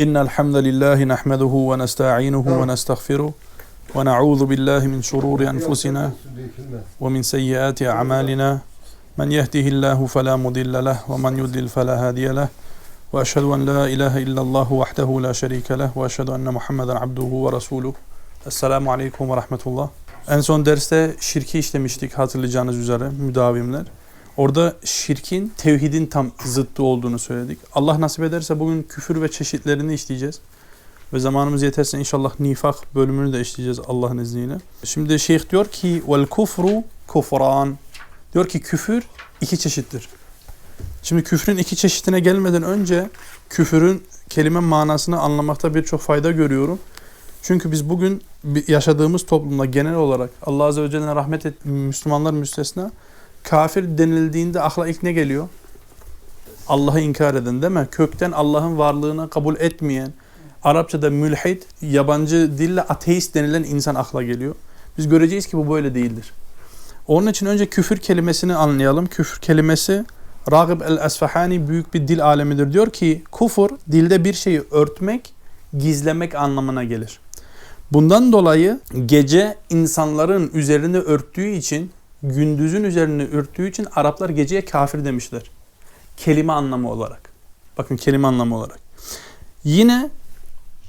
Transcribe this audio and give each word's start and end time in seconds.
إن 0.00 0.16
الحمد 0.16 0.56
لله 0.56 1.04
نحمده 1.04 1.44
ونستعينه 1.70 2.46
ونستغفره 2.60 3.32
ونعوذ 3.94 4.44
بالله 4.46 4.86
من 4.86 5.02
شرور 5.02 5.50
أنفسنا 5.50 6.12
ومن 7.00 7.22
سيئات 7.22 7.82
أعمالنا 7.82 8.58
من 9.18 9.32
يهده 9.32 9.60
الله 9.60 10.06
فلا 10.06 10.36
مضل 10.36 10.84
له 10.84 10.98
ومن 11.10 11.38
يضلل 11.38 11.68
فلا 11.68 12.08
هادي 12.08 12.28
له 12.28 12.48
وأشهد 13.12 13.44
أن 13.44 13.66
لا 13.66 13.84
إله 13.94 14.18
إلا 14.18 14.40
الله 14.40 14.72
وحده 14.72 15.20
لا 15.20 15.32
شريك 15.32 15.70
له 15.70 15.90
وأشهد 15.98 16.30
أن 16.30 16.46
محمدا 16.54 16.98
عبده 16.98 17.30
ورسوله 17.44 17.94
Esselamu 18.46 18.92
Aleyküm 18.92 19.30
ve 19.30 19.36
Rahmetullah. 19.36 19.88
En 20.28 20.40
son 20.40 20.66
derste 20.66 21.16
şirki 21.20 21.58
işlemiştik 21.58 22.18
hatırlayacağınız 22.18 22.76
üzere 22.76 23.08
müdavimler. 23.08 23.86
Orada 24.38 24.76
şirkin 24.84 25.52
tevhidin 25.56 26.06
tam 26.06 26.30
zıttı 26.44 26.82
olduğunu 26.82 27.18
söyledik. 27.18 27.58
Allah 27.74 28.00
nasip 28.00 28.24
ederse 28.24 28.60
bugün 28.60 28.82
küfür 28.82 29.22
ve 29.22 29.30
çeşitlerini 29.30 29.94
işleyeceğiz. 29.94 30.40
Ve 31.12 31.18
zamanımız 31.18 31.62
yeterse 31.62 31.98
inşallah 31.98 32.40
nifak 32.40 32.94
bölümünü 32.94 33.32
de 33.32 33.40
işleyeceğiz 33.40 33.80
Allah'ın 33.86 34.18
izniyle. 34.18 34.58
Şimdi 34.84 35.18
şeyh 35.18 35.50
diyor 35.50 35.66
ki 35.66 36.02
vel 36.08 36.26
kufru 36.26 36.84
kufran. 37.06 37.78
Diyor 38.34 38.48
ki 38.48 38.60
küfür 38.60 39.04
iki 39.40 39.58
çeşittir. 39.58 40.08
Şimdi 41.02 41.22
küfrün 41.22 41.56
iki 41.56 41.76
çeşitine 41.76 42.20
gelmeden 42.20 42.62
önce 42.62 43.10
küfürün 43.50 44.02
kelime 44.28 44.60
manasını 44.60 45.20
anlamakta 45.20 45.74
birçok 45.74 46.00
fayda 46.00 46.30
görüyorum. 46.30 46.78
Çünkü 47.42 47.72
biz 47.72 47.88
bugün 47.88 48.22
yaşadığımız 48.66 49.26
toplumda 49.26 49.64
genel 49.64 49.94
olarak 49.94 50.30
Allah 50.42 50.64
Azze 50.64 50.82
ve 50.82 50.90
Celle'ne 50.90 51.14
rahmet 51.14 51.46
et, 51.46 51.54
Müslümanlar 51.64 52.32
müstesna 52.32 52.90
kafir 53.42 53.98
denildiğinde 53.98 54.60
akla 54.60 54.88
ilk 54.88 55.02
ne 55.02 55.12
geliyor? 55.12 55.48
Allah'ı 56.68 57.00
inkar 57.00 57.34
eden 57.34 57.62
değil 57.62 57.72
mi? 57.72 57.88
Kökten 57.90 58.32
Allah'ın 58.32 58.78
varlığını 58.78 59.30
kabul 59.30 59.56
etmeyen, 59.56 60.12
Arapçada 60.62 61.10
mülhid, 61.10 61.62
yabancı 61.82 62.58
dille 62.58 62.82
ateist 62.82 63.34
denilen 63.34 63.62
insan 63.62 63.94
akla 63.94 64.22
geliyor. 64.22 64.54
Biz 64.98 65.08
göreceğiz 65.08 65.46
ki 65.46 65.56
bu 65.56 65.70
böyle 65.70 65.94
değildir. 65.94 66.32
Onun 67.06 67.26
için 67.26 67.46
önce 67.46 67.66
küfür 67.66 67.96
kelimesini 67.96 68.54
anlayalım. 68.54 69.06
Küfür 69.06 69.40
kelimesi 69.40 70.04
Ragib 70.52 70.80
el-Esfahani 70.80 71.68
büyük 71.68 71.94
bir 71.94 72.08
dil 72.08 72.24
alemidir. 72.24 72.72
Diyor 72.72 72.90
ki 72.90 73.22
kufur 73.30 73.70
dilde 73.92 74.24
bir 74.24 74.32
şeyi 74.32 74.62
örtmek, 74.70 75.34
gizlemek 75.78 76.34
anlamına 76.34 76.84
gelir. 76.84 77.20
Bundan 77.92 78.32
dolayı 78.32 78.80
gece 79.06 79.56
insanların 79.70 80.50
üzerine 80.54 80.96
örttüğü 80.96 81.48
için, 81.48 81.90
gündüzün 82.22 82.84
üzerine 82.84 83.24
örttüğü 83.24 83.68
için 83.68 83.86
Araplar 83.94 84.28
geceye 84.28 84.64
kafir 84.64 85.04
demişler. 85.04 85.42
Kelime 86.16 86.52
anlamı 86.52 86.90
olarak. 86.90 87.30
Bakın 87.78 87.96
kelime 87.96 88.28
anlamı 88.28 88.56
olarak. 88.56 88.78
Yine 89.64 90.10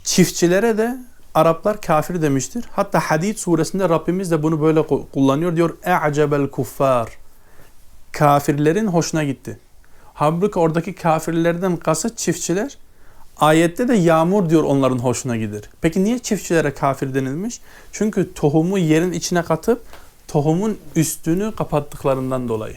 çiftçilere 0.03 0.77
de 0.77 0.97
Araplar 1.33 1.81
kafir 1.81 2.21
demiştir. 2.21 2.65
Hatta 2.71 2.99
Hadid 2.99 3.37
suresinde 3.37 3.89
Rabbimiz 3.89 4.31
de 4.31 4.43
bunu 4.43 4.61
böyle 4.61 4.87
kullanıyor. 5.13 5.55
Diyor 5.55 5.77
e'cebel 5.83 6.49
kuffar. 6.49 7.09
Kafirlerin 8.11 8.87
hoşuna 8.87 9.23
gitti. 9.23 9.59
Halbuki 10.13 10.59
oradaki 10.59 10.95
kafirlerden 10.95 11.77
kasıt 11.77 12.17
çiftçiler. 12.17 12.77
Ayette 13.37 13.87
de 13.87 13.95
yağmur 13.95 14.49
diyor 14.49 14.63
onların 14.63 14.97
hoşuna 14.97 15.37
gider. 15.37 15.61
Peki 15.81 16.03
niye 16.03 16.19
çiftçilere 16.19 16.73
kafir 16.73 17.13
denilmiş? 17.13 17.61
Çünkü 17.91 18.33
tohumu 18.33 18.77
yerin 18.77 19.11
içine 19.11 19.43
katıp 19.43 19.81
tohumun 20.28 20.78
üstünü 20.96 21.52
kapattıklarından 21.56 22.48
dolayı. 22.48 22.76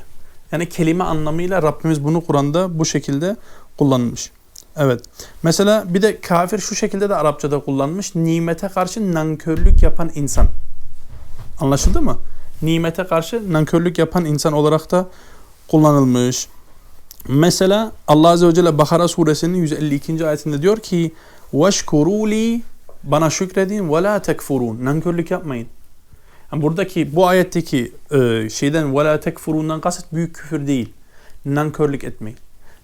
Yani 0.51 0.69
kelime 0.69 1.03
anlamıyla 1.03 1.61
Rabbimiz 1.61 2.03
bunu 2.03 2.21
Kur'an'da 2.21 2.79
bu 2.79 2.85
şekilde 2.85 3.35
kullanmış. 3.77 4.31
Evet. 4.77 5.01
Mesela 5.43 5.93
bir 5.93 6.01
de 6.01 6.21
kafir 6.21 6.59
şu 6.59 6.75
şekilde 6.75 7.09
de 7.09 7.15
Arapçada 7.15 7.59
kullanmış. 7.59 8.15
Nimete 8.15 8.67
karşı 8.67 9.13
nankörlük 9.13 9.83
yapan 9.83 10.11
insan. 10.15 10.47
Anlaşıldı 11.59 12.01
mı? 12.01 12.17
Nimete 12.61 13.03
karşı 13.03 13.53
nankörlük 13.53 13.97
yapan 13.97 14.25
insan 14.25 14.53
olarak 14.53 14.91
da 14.91 15.07
kullanılmış. 15.67 16.47
Mesela 17.27 17.91
Allah 18.07 18.29
Azze 18.29 18.47
ve 18.47 18.53
Celle 18.53 18.77
Bakara 18.77 19.07
suresinin 19.07 19.57
152. 19.57 20.27
ayetinde 20.27 20.61
diyor 20.61 20.77
ki 20.77 21.11
وَشْكُرُوا 21.53 22.29
لِي 22.29 22.61
Bana 23.03 23.29
şükredin 23.29 23.89
وَلَا 23.89 24.19
تَكْفُرُونَ 24.19 24.85
Nankörlük 24.85 25.31
yapmayın. 25.31 25.67
Yani 26.52 26.62
buradaki 26.62 27.16
bu 27.16 27.26
ayetteki 27.26 27.92
e, 28.10 28.50
şeyden 28.50 28.96
vela 28.96 29.20
tekfurundan 29.20 29.80
kasıt 29.80 30.12
büyük 30.12 30.34
küfür 30.34 30.66
değil. 30.66 30.92
Nankörlük 31.44 32.04
etmeyin. 32.04 32.38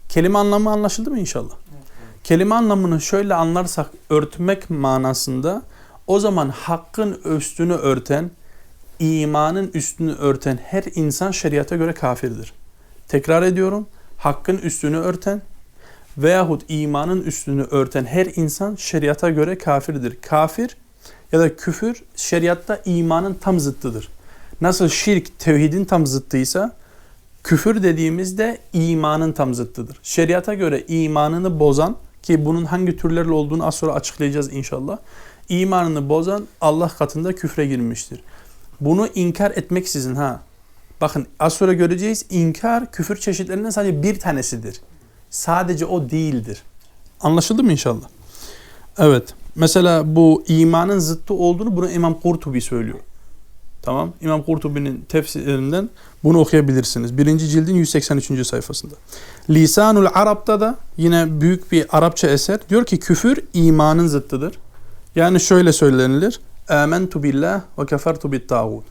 Kelime 0.08 0.38
anlamı 0.38 0.70
anlaşıldı 0.70 1.10
mı 1.10 1.18
inşallah? 1.18 1.54
Evet. 1.72 1.84
Kelime 2.24 2.54
anlamını 2.54 3.00
şöyle 3.00 3.34
anlarsak 3.34 3.90
örtmek 4.10 4.70
manasında 4.70 5.62
o 6.06 6.20
zaman 6.20 6.48
hakkın 6.48 7.20
üstünü 7.24 7.72
örten, 7.72 8.30
imanın 8.98 9.70
üstünü 9.74 10.12
örten 10.12 10.58
her 10.64 10.84
insan 10.94 11.30
şeriata 11.30 11.76
göre 11.76 11.92
kafirdir. 11.92 12.52
Tekrar 13.08 13.42
ediyorum. 13.42 13.86
Hakkın 14.16 14.58
üstünü 14.58 14.96
örten 14.96 15.42
veyahut 16.18 16.62
imanın 16.68 17.22
üstünü 17.22 17.62
örten 17.62 18.04
her 18.04 18.26
insan 18.36 18.74
şeriata 18.74 19.30
göre 19.30 19.58
kafirdir. 19.58 20.18
Kafir 20.22 20.76
ya 21.32 21.40
da 21.40 21.56
küfür 21.56 22.02
şeriatta 22.16 22.80
imanın 22.84 23.34
tam 23.34 23.60
zıttıdır. 23.60 24.08
Nasıl 24.60 24.88
şirk 24.88 25.38
tevhidin 25.38 25.84
tam 25.84 26.06
zıttıysa 26.06 26.72
küfür 27.44 27.82
dediğimizde 27.82 28.58
imanın 28.72 29.32
tam 29.32 29.54
zıttıdır. 29.54 29.98
Şeriata 30.02 30.54
göre 30.54 30.84
imanını 30.88 31.60
bozan 31.60 31.96
ki 32.22 32.44
bunun 32.44 32.64
hangi 32.64 32.96
türlerle 32.96 33.32
olduğunu 33.32 33.66
az 33.66 33.74
sonra 33.74 33.92
açıklayacağız 33.92 34.52
inşallah. 34.52 34.98
İmanını 35.48 36.08
bozan 36.08 36.46
Allah 36.60 36.88
katında 36.88 37.34
küfre 37.34 37.66
girmiştir. 37.66 38.20
Bunu 38.80 39.08
inkar 39.14 39.50
etmeksizin 39.50 40.14
ha 40.14 40.40
Bakın 41.00 41.26
az 41.40 41.52
sonra 41.52 41.72
göreceğiz 41.72 42.24
inkar 42.30 42.92
küfür 42.92 43.16
çeşitlerinden 43.16 43.70
sadece 43.70 44.02
bir 44.02 44.20
tanesidir. 44.20 44.80
Sadece 45.30 45.86
o 45.86 46.10
değildir. 46.10 46.62
Anlaşıldı 47.20 47.62
mı 47.62 47.72
inşallah? 47.72 48.08
Evet. 48.98 49.34
Mesela 49.58 50.16
bu 50.16 50.42
imanın 50.48 50.98
zıttı 50.98 51.34
olduğunu 51.34 51.76
bunu 51.76 51.90
İmam 51.90 52.14
Kurtubi 52.14 52.60
söylüyor. 52.60 52.98
Tamam. 53.82 54.12
İmam 54.20 54.42
Kurtubi'nin 54.42 55.04
tefsirlerinden 55.08 55.88
bunu 56.24 56.38
okuyabilirsiniz. 56.40 57.18
Birinci 57.18 57.48
cildin 57.48 57.74
183. 57.74 58.46
sayfasında. 58.46 58.94
Lisanul 59.50 60.06
Arap'ta 60.14 60.60
da 60.60 60.78
yine 60.96 61.40
büyük 61.40 61.72
bir 61.72 61.86
Arapça 61.96 62.28
eser. 62.28 62.58
Diyor 62.70 62.84
ki 62.84 62.98
küfür 62.98 63.38
imanın 63.54 64.06
zıttıdır. 64.06 64.58
Yani 65.16 65.40
şöyle 65.40 65.72
söylenilir. 65.72 66.40
Amentu 66.68 67.22
billah 67.22 67.60
ve 67.78 67.86
kefertu 67.86 68.32
bit 68.32 68.48
tağut. 68.48 68.84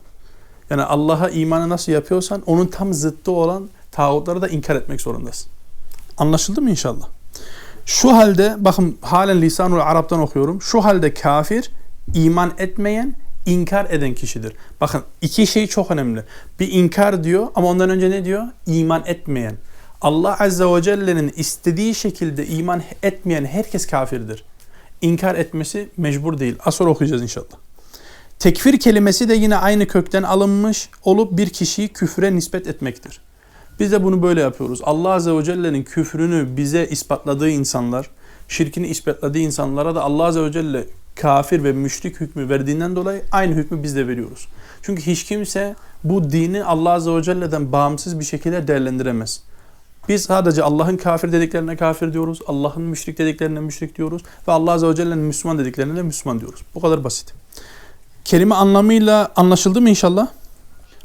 Yani 0.69 0.83
Allah'a 0.83 1.29
imanı 1.29 1.69
nasıl 1.69 1.91
yapıyorsan 1.91 2.41
onun 2.45 2.67
tam 2.67 2.93
zıttı 2.93 3.31
olan 3.31 3.69
tağutları 3.91 4.41
da 4.41 4.47
inkar 4.47 4.75
etmek 4.75 5.01
zorundasın. 5.01 5.51
Anlaşıldı 6.17 6.61
mı 6.61 6.69
inşallah? 6.69 7.07
Şu 7.87 8.13
halde 8.13 8.55
bakın 8.59 8.97
halen 9.01 9.41
lisanul 9.41 9.79
Arap'tan 9.79 10.19
okuyorum. 10.19 10.61
Şu 10.61 10.83
halde 10.83 11.13
kafir 11.13 11.71
iman 12.13 12.53
etmeyen, 12.57 13.15
inkar 13.45 13.87
eden 13.89 14.13
kişidir. 14.13 14.53
Bakın 14.81 15.03
iki 15.21 15.47
şey 15.47 15.67
çok 15.67 15.91
önemli. 15.91 16.23
Bir 16.59 16.71
inkar 16.71 17.23
diyor 17.23 17.47
ama 17.55 17.67
ondan 17.67 17.89
önce 17.89 18.09
ne 18.09 18.25
diyor? 18.25 18.43
İman 18.65 19.03
etmeyen. 19.05 19.55
Allah 20.01 20.39
Azze 20.39 20.65
ve 20.65 20.81
Celle'nin 20.81 21.33
istediği 21.35 21.95
şekilde 21.95 22.47
iman 22.47 22.83
etmeyen 23.03 23.45
herkes 23.45 23.87
kafirdir. 23.87 24.43
İnkar 25.01 25.35
etmesi 25.35 25.89
mecbur 25.97 26.39
değil. 26.39 26.55
Az 26.65 26.75
sonra 26.75 26.89
okuyacağız 26.89 27.21
inşallah. 27.21 27.57
Tekfir 28.39 28.79
kelimesi 28.79 29.29
de 29.29 29.33
yine 29.33 29.55
aynı 29.57 29.87
kökten 29.87 30.23
alınmış 30.23 30.89
olup 31.03 31.37
bir 31.37 31.49
kişiyi 31.49 31.87
küfre 31.87 32.35
nispet 32.35 32.67
etmektir. 32.67 33.21
Biz 33.79 33.91
de 33.91 34.03
bunu 34.03 34.23
böyle 34.23 34.41
yapıyoruz. 34.41 34.79
Allah 34.83 35.09
Azze 35.09 35.33
ve 35.33 35.43
Celle'nin 35.43 35.83
küfrünü 35.83 36.57
bize 36.57 36.87
ispatladığı 36.87 37.49
insanlar, 37.49 38.09
şirkini 38.47 38.87
ispatladığı 38.87 39.39
insanlara 39.39 39.95
da 39.95 40.03
Allah 40.03 40.23
Azze 40.23 40.43
ve 40.43 40.51
Celle 40.51 40.85
kafir 41.15 41.63
ve 41.63 41.71
müşrik 41.71 42.21
hükmü 42.21 42.49
verdiğinden 42.49 42.95
dolayı 42.95 43.23
aynı 43.31 43.55
hükmü 43.55 43.83
biz 43.83 43.95
de 43.95 44.07
veriyoruz. 44.07 44.47
Çünkü 44.81 45.01
hiç 45.01 45.23
kimse 45.23 45.75
bu 46.03 46.31
dini 46.31 46.63
Allah 46.63 46.91
Azze 46.91 47.11
ve 47.11 47.23
Celle'den 47.23 47.71
bağımsız 47.71 48.19
bir 48.19 48.25
şekilde 48.25 48.67
değerlendiremez. 48.67 49.43
Biz 50.09 50.23
sadece 50.23 50.63
Allah'ın 50.63 50.97
kafir 50.97 51.31
dediklerine 51.31 51.77
kafir 51.77 52.13
diyoruz, 52.13 52.39
Allah'ın 52.47 52.81
müşrik 52.81 53.17
dediklerine 53.17 53.59
müşrik 53.59 53.97
diyoruz 53.97 54.21
ve 54.47 54.51
Allah 54.51 54.71
Azze 54.71 54.87
ve 54.87 54.95
Celle'nin 54.95 55.23
Müslüman 55.23 55.59
dediklerine 55.59 55.95
de 55.95 56.01
Müslüman 56.01 56.39
diyoruz. 56.39 56.61
Bu 56.75 56.81
kadar 56.81 57.03
basit 57.03 57.33
kelime 58.27 58.55
anlamıyla 58.55 59.31
anlaşıldı 59.35 59.81
mı 59.81 59.89
inşallah? 59.89 60.27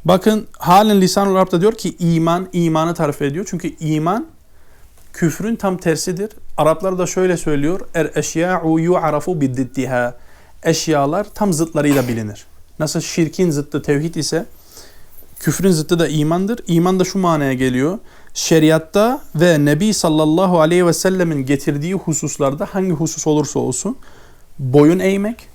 Bakın 0.04 0.46
halen 0.58 1.00
lisan 1.00 1.26
Arap'ta 1.26 1.60
diyor 1.60 1.72
ki 1.72 1.96
iman, 1.99 2.49
imanı 2.52 2.94
tarif 2.94 3.22
ediyor. 3.22 3.46
Çünkü 3.50 3.76
iman 3.81 4.26
küfrün 5.12 5.56
tam 5.56 5.76
tersidir. 5.76 6.31
Araplar 6.56 6.99
da 6.99 7.06
şöyle 7.06 7.37
söylüyor. 7.37 7.81
Er 7.94 8.10
eşya'u 8.14 8.81
yu'arafu 8.81 9.40
biddiddiha. 9.40 10.14
Eşyalar 10.62 11.26
tam 11.34 11.52
zıtlarıyla 11.52 12.08
bilinir. 12.08 12.46
Nasıl 12.78 13.00
şirkin 13.00 13.50
zıttı 13.50 13.82
tevhid 13.82 14.14
ise 14.14 14.46
küfrün 15.38 15.70
zıttı 15.70 15.99
da 15.99 16.08
imandır. 16.08 16.60
İman 16.66 17.00
da 17.00 17.05
şu 17.05 17.19
manaya 17.19 17.52
geliyor. 17.52 17.98
şeriatta 18.34 19.22
ve 19.34 19.64
Nebi 19.64 19.94
sallallahu 19.94 20.60
aleyhi 20.60 20.87
ve 20.87 20.93
sellemin 20.93 21.46
getirdiği 21.46 21.94
hususlarda 21.94 22.69
hangi 22.72 22.93
husus 22.93 23.26
olursa 23.26 23.58
olsun 23.58 23.96
boyun 24.58 24.98
eğmek, 24.98 25.48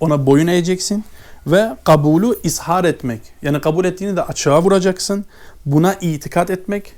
ona 0.00 0.26
boyun 0.26 0.46
eğeceksin 0.46 1.04
ve 1.46 1.76
kabulü 1.84 2.34
izhar 2.42 2.84
etmek. 2.84 3.20
Yani 3.42 3.60
kabul 3.60 3.84
ettiğini 3.84 4.16
de 4.16 4.22
açığa 4.22 4.62
vuracaksın. 4.62 5.24
Buna 5.66 5.94
itikat 5.94 6.50
etmek 6.50 6.92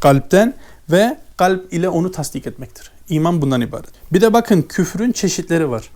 kalpten 0.00 0.54
ve 0.90 1.18
kalp 1.36 1.72
ile 1.72 1.88
onu 1.88 2.10
tasdik 2.10 2.46
etmektir. 2.46 2.90
İman 3.08 3.42
bundan 3.42 3.60
ibaret. 3.60 3.90
Bir 4.12 4.20
de 4.20 4.32
bakın 4.32 4.62
küfrün 4.62 5.12
çeşitleri 5.12 5.70
var. 5.70 5.90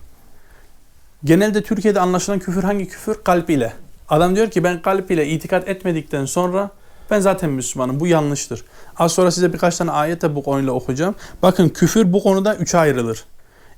Genelde 1.25 1.63
Türkiye'de 1.63 2.01
anlaşılan 2.01 2.39
küfür 2.39 2.63
hangi 2.63 2.89
küfür? 2.89 3.15
Kalp 3.25 3.51
ile. 3.51 3.73
Adam 4.09 4.37
diyor 4.37 4.51
ki 4.51 4.65
ben 4.65 4.83
kalp 4.83 5.11
ile 5.11 5.29
itikat 5.29 5.69
etmedikten 5.69 6.25
sonra 6.25 6.71
ben 7.11 7.21
zaten 7.21 7.51
Müslümanım. 7.51 8.01
Bu 8.01 8.07
yanlıştır. 8.07 8.65
Az 8.97 9.13
sonra 9.13 9.31
size 9.31 9.53
birkaç 9.53 9.77
tane 9.77 9.91
ayet 9.91 10.23
de 10.23 10.35
bu 10.35 10.43
konuyla 10.43 10.73
okuyacağım. 10.73 11.15
Bakın 11.43 11.69
küfür 11.69 12.13
bu 12.13 12.23
konuda 12.23 12.57
üçe 12.57 12.79
ayrılır. 12.79 13.25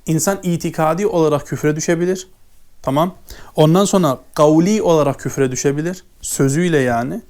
İnsan 0.05 0.39
itikadi 0.43 1.07
olarak 1.07 1.47
küfre 1.47 1.75
düşebilir. 1.75 2.27
Tamam. 2.81 3.15
Ondan 3.55 3.85
sonra 3.85 4.17
kavli 4.33 4.81
olarak 4.81 5.19
küfre 5.19 5.51
düşebilir. 5.51 6.03
Sözüyle 6.21 6.77
yani. 6.77 7.21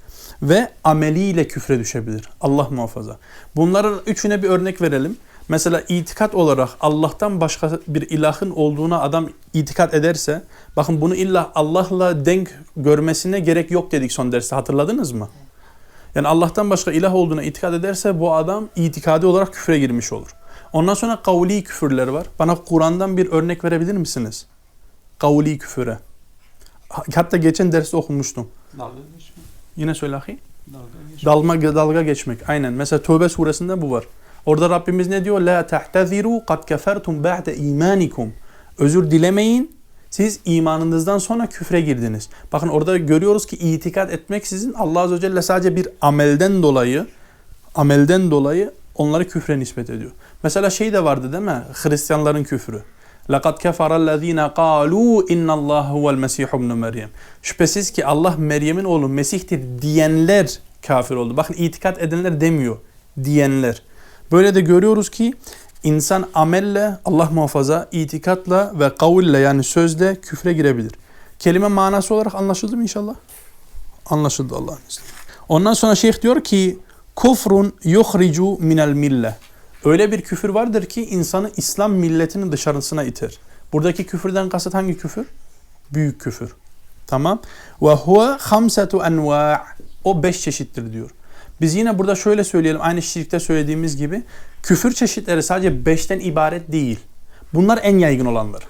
Ve 0.41 0.69
ameliyle 0.83 1.47
küfre 1.47 1.79
düşebilir. 1.79 2.29
Allah 2.41 2.67
muhafaza. 2.69 3.17
Bunların 3.55 4.01
üçüne 4.05 4.43
bir 4.43 4.49
örnek 4.49 4.81
verelim. 4.81 5.17
Mesela 5.49 5.83
itikat 5.89 6.35
olarak 6.35 6.69
Allah'tan 6.81 7.41
başka 7.41 7.79
bir 7.87 8.09
ilahın 8.09 8.51
olduğuna 8.51 9.01
adam 9.01 9.29
itikat 9.53 9.93
ederse, 9.93 10.43
bakın 10.75 11.01
bunu 11.01 11.15
illa 11.15 11.51
Allah'la 11.55 12.25
denk 12.25 12.59
görmesine 12.77 13.39
gerek 13.39 13.71
yok 13.71 13.91
dedik 13.91 14.11
son 14.11 14.31
derste 14.31 14.55
hatırladınız 14.55 15.11
mı? 15.11 15.29
Yani 16.15 16.27
Allah'tan 16.27 16.69
başka 16.69 16.91
ilah 16.91 17.15
olduğuna 17.15 17.43
itikat 17.43 17.73
ederse 17.73 18.19
bu 18.19 18.33
adam 18.33 18.69
itikadi 18.75 19.25
olarak 19.25 19.53
küfre 19.53 19.79
girmiş 19.79 20.13
olur. 20.13 20.35
Ondan 20.73 20.93
sonra 20.93 21.21
kavli 21.21 21.63
küfürler 21.63 22.07
var. 22.07 22.27
Bana 22.39 22.55
Kur'an'dan 22.55 23.17
bir 23.17 23.31
örnek 23.31 23.63
verebilir 23.63 23.93
misiniz? 23.93 24.45
Kavli 25.21 25.57
küfüre. 25.57 25.97
Hatta 26.89 27.37
geçen 27.37 27.71
derste 27.71 27.97
okumuştum. 27.97 28.47
Dalga 28.79 28.95
geçmek. 29.17 29.45
Yine 29.75 29.95
söyle 29.95 30.15
ahi. 30.15 30.39
Dalga 30.73 30.85
geçmek. 31.09 31.25
Dalma, 31.25 31.61
dalga 31.75 32.01
geçmek. 32.01 32.49
Aynen. 32.49 32.73
Mesela 32.73 33.01
Tövbe 33.01 33.29
suresinde 33.29 33.81
bu 33.81 33.91
var. 33.91 34.03
Orada 34.45 34.69
Rabbimiz 34.69 35.07
ne 35.07 35.25
diyor? 35.25 35.41
La 35.41 35.67
tehteziru 35.67 36.45
kad 36.45 36.65
kefertum 36.65 37.23
ba'de 37.23 37.57
imanikum. 37.57 38.33
Özür 38.77 39.11
dilemeyin. 39.11 39.75
Siz 40.09 40.39
imanınızdan 40.45 41.17
sonra 41.17 41.47
küfre 41.47 41.81
girdiniz. 41.81 42.29
Bakın 42.53 42.67
orada 42.67 42.97
görüyoruz 42.97 43.45
ki 43.45 43.55
itikat 43.55 44.11
etmek 44.11 44.47
sizin 44.47 44.73
Allah 44.73 44.99
Azze 44.99 45.15
ve 45.15 45.19
Celle 45.19 45.41
sadece 45.41 45.75
bir 45.75 45.87
amelden 46.01 46.63
dolayı 46.63 47.07
amelden 47.75 48.31
dolayı 48.31 48.71
onları 48.95 49.27
küfre 49.27 49.59
nispet 49.59 49.89
ediyor. 49.89 50.11
Mesela 50.43 50.69
şey 50.69 50.93
de 50.93 51.03
vardı 51.03 51.31
değil 51.31 51.43
mi? 51.43 51.63
Hristiyanların 51.73 52.43
küfrü. 52.43 52.81
لَقَدْ 53.30 53.54
كَفَرَ 53.64 53.90
الَّذ۪ينَ 54.02 54.40
قَالُوا 54.60 55.22
اِنَّ 55.34 55.48
اللّٰهَ 55.58 55.86
هُوَ 55.96 56.06
الْمَسِيحُ 56.14 56.48
ابْنُ 56.48 56.74
Meryem. 56.74 57.08
Şüphesiz 57.42 57.90
ki 57.90 58.06
Allah 58.06 58.34
Meryem'in 58.38 58.84
oğlu 58.84 59.08
Mesih'tir 59.08 59.60
diyenler 59.82 60.58
kafir 60.86 61.14
oldu. 61.14 61.36
Bakın 61.36 61.54
itikat 61.54 62.02
edenler 62.02 62.40
demiyor. 62.40 62.76
Diyenler. 63.24 63.82
Böyle 64.32 64.54
de 64.54 64.60
görüyoruz 64.60 65.10
ki 65.10 65.34
insan 65.82 66.26
amelle, 66.34 66.98
Allah 67.04 67.30
muhafaza, 67.32 67.88
itikatla 67.92 68.72
ve 68.80 68.94
kaville 68.94 69.38
yani 69.38 69.64
sözle 69.64 70.16
küfre 70.20 70.52
girebilir. 70.52 70.92
Kelime 71.38 71.68
manası 71.68 72.14
olarak 72.14 72.34
anlaşıldı 72.34 72.76
mı 72.76 72.82
inşallah? 72.82 73.14
Anlaşıldı 74.06 74.54
Allah'ın 74.54 74.78
izniyle. 74.88 75.10
Ondan 75.48 75.72
sonra 75.72 75.94
şeyh 75.94 76.22
diyor 76.22 76.44
ki 76.44 76.78
kufrun 77.16 77.72
yuhricu 77.84 78.58
minel 78.60 78.92
mille. 78.92 79.36
Öyle 79.85 80.11
bir 80.11 80.21
küfür 80.21 80.49
vardır 80.49 80.85
ki 80.85 81.05
insanı 81.05 81.51
İslam 81.57 81.93
milletinin 81.93 82.51
dışarısına 82.51 83.03
iter. 83.03 83.37
Buradaki 83.73 84.05
küfürden 84.05 84.49
kasıt 84.49 84.73
hangi 84.73 84.97
küfür? 84.97 85.25
Büyük 85.93 86.21
küfür. 86.21 86.53
Tamam. 87.07 87.41
Ve 87.81 87.93
huve 87.93 88.37
hamsetu 88.39 89.03
enva. 89.03 89.65
O 90.03 90.23
beş 90.23 90.41
çeşittir 90.41 90.93
diyor. 90.93 91.09
Biz 91.61 91.75
yine 91.75 91.99
burada 91.99 92.15
şöyle 92.15 92.43
söyleyelim 92.43 92.81
aynı 92.81 93.01
şirkte 93.01 93.39
söylediğimiz 93.39 93.97
gibi 93.97 94.23
küfür 94.63 94.93
çeşitleri 94.93 95.43
sadece 95.43 95.85
beşten 95.85 96.19
ibaret 96.19 96.71
değil. 96.71 96.99
Bunlar 97.53 97.79
en 97.83 97.97
yaygın 97.97 98.25
olanlar. 98.25 98.63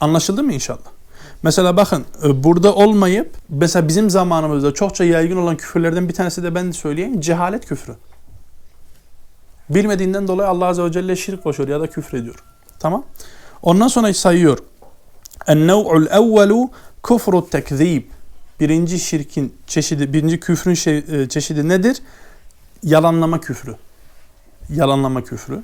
Anlaşıldı 0.00 0.42
mı 0.42 0.52
inşallah? 0.52 0.96
Mesela 1.42 1.76
bakın 1.76 2.04
e, 2.24 2.44
burada 2.44 2.74
olmayıp 2.74 3.34
mesela 3.48 3.88
bizim 3.88 4.10
zamanımızda 4.10 4.74
çokça 4.74 5.04
yaygın 5.04 5.36
olan 5.36 5.56
küfürlerden 5.56 6.08
bir 6.08 6.14
tanesi 6.14 6.42
de 6.42 6.54
ben 6.54 6.70
söyleyeyim 6.70 7.20
cehalet 7.20 7.66
küfrü. 7.66 7.94
Bilmediğinden 9.70 10.28
dolayı 10.28 10.48
Allah 10.48 10.66
Azze 10.66 10.84
ve 10.84 10.92
Celle 10.92 11.16
şirk 11.16 11.42
koşuyor 11.42 11.68
ya 11.68 11.80
da 11.80 11.86
küfür 11.86 12.18
ediyor. 12.18 12.34
Tamam. 12.78 13.04
Ondan 13.62 13.88
sonra 13.88 14.14
sayıyor. 14.14 14.58
En-nev'ul 15.46 16.06
evvelu 16.06 16.70
kufru 17.02 17.50
tekzib. 17.50 18.02
Birinci 18.60 18.98
şirkin 18.98 19.54
çeşidi, 19.66 20.12
birinci 20.12 20.40
küfrün 20.40 20.74
şey, 20.74 20.98
e, 20.98 21.28
çeşidi 21.28 21.68
nedir? 21.68 22.02
Yalanlama 22.82 23.40
küfrü. 23.40 23.74
Yalanlama 24.70 25.24
küfrü. 25.24 25.62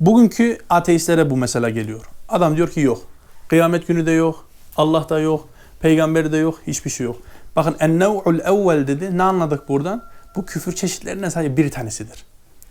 Bugünkü 0.00 0.58
ateistlere 0.70 1.30
bu 1.30 1.36
mesela 1.36 1.70
geliyor. 1.70 2.04
Adam 2.28 2.56
diyor 2.56 2.70
ki 2.70 2.80
yok. 2.80 3.02
Kıyamet 3.48 3.86
günü 3.86 4.06
de 4.06 4.10
yok. 4.10 4.46
Allah 4.76 5.08
da 5.08 5.20
yok. 5.20 5.48
Peygamber 5.80 6.32
de 6.32 6.36
yok. 6.36 6.60
Hiçbir 6.66 6.90
şey 6.90 7.06
yok. 7.06 7.16
Bakın 7.56 7.76
en-nev'ul 7.80 8.38
evvel 8.38 8.86
dedi. 8.86 9.18
Ne 9.18 9.22
anladık 9.22 9.68
buradan? 9.68 10.02
Bu 10.36 10.46
küfür 10.46 10.72
çeşitlerine 10.72 11.30
sadece 11.30 11.56
bir 11.56 11.70
tanesidir. 11.70 12.24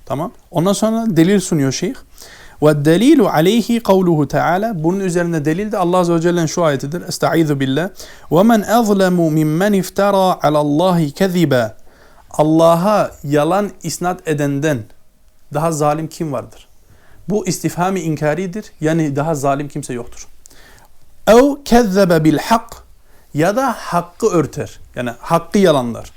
Tamam. 0.06 0.32
Ondan 0.52 0.74
sonra 0.74 1.06
delil 1.08 1.40
sunuyor 1.40 1.72
şeyh. 1.72 1.94
Ve 2.64 2.86
delilu 2.86 3.30
aleyhi 3.30 3.84
kavluhu 3.84 4.28
teala. 4.28 4.84
Bunun 4.84 5.00
üzerine 5.00 5.46
delil 5.46 5.72
de 5.72 5.78
Allah 5.78 5.98
Azze 5.98 6.14
ve 6.14 6.22
Celle'nin 6.22 6.46
şu 6.46 6.64
ayetidir. 6.64 7.02
Estaizu 7.08 7.60
billah. 7.60 7.90
Ve 8.32 8.44
men 8.44 8.62
azlemu 8.62 9.32
mimmen 9.32 9.74
iftara 9.74 10.44
alallahi 10.44 11.12
keziba. 11.12 11.78
Allah'a 12.32 13.12
yalan 13.24 13.72
isnat 13.84 14.28
edenden 14.28 14.80
daha 15.54 15.72
zalim 15.72 16.08
kim 16.08 16.34
vardır? 16.34 16.68
Bu 17.30 17.48
istifhami 17.48 18.00
inkaridir. 18.00 18.72
Yani 18.82 19.16
daha 19.16 19.36
zalim 19.36 19.68
kimse 19.68 19.94
yoktur. 19.94 20.28
Ev 21.28 21.64
kezzebe 21.66 22.24
bil 22.24 22.38
hak 22.38 22.83
ya 23.33 23.56
da 23.56 23.76
hakkı 23.78 24.28
örter. 24.28 24.80
Yani 24.95 25.12
hakkı 25.19 25.60
yalanlar. 25.60 26.12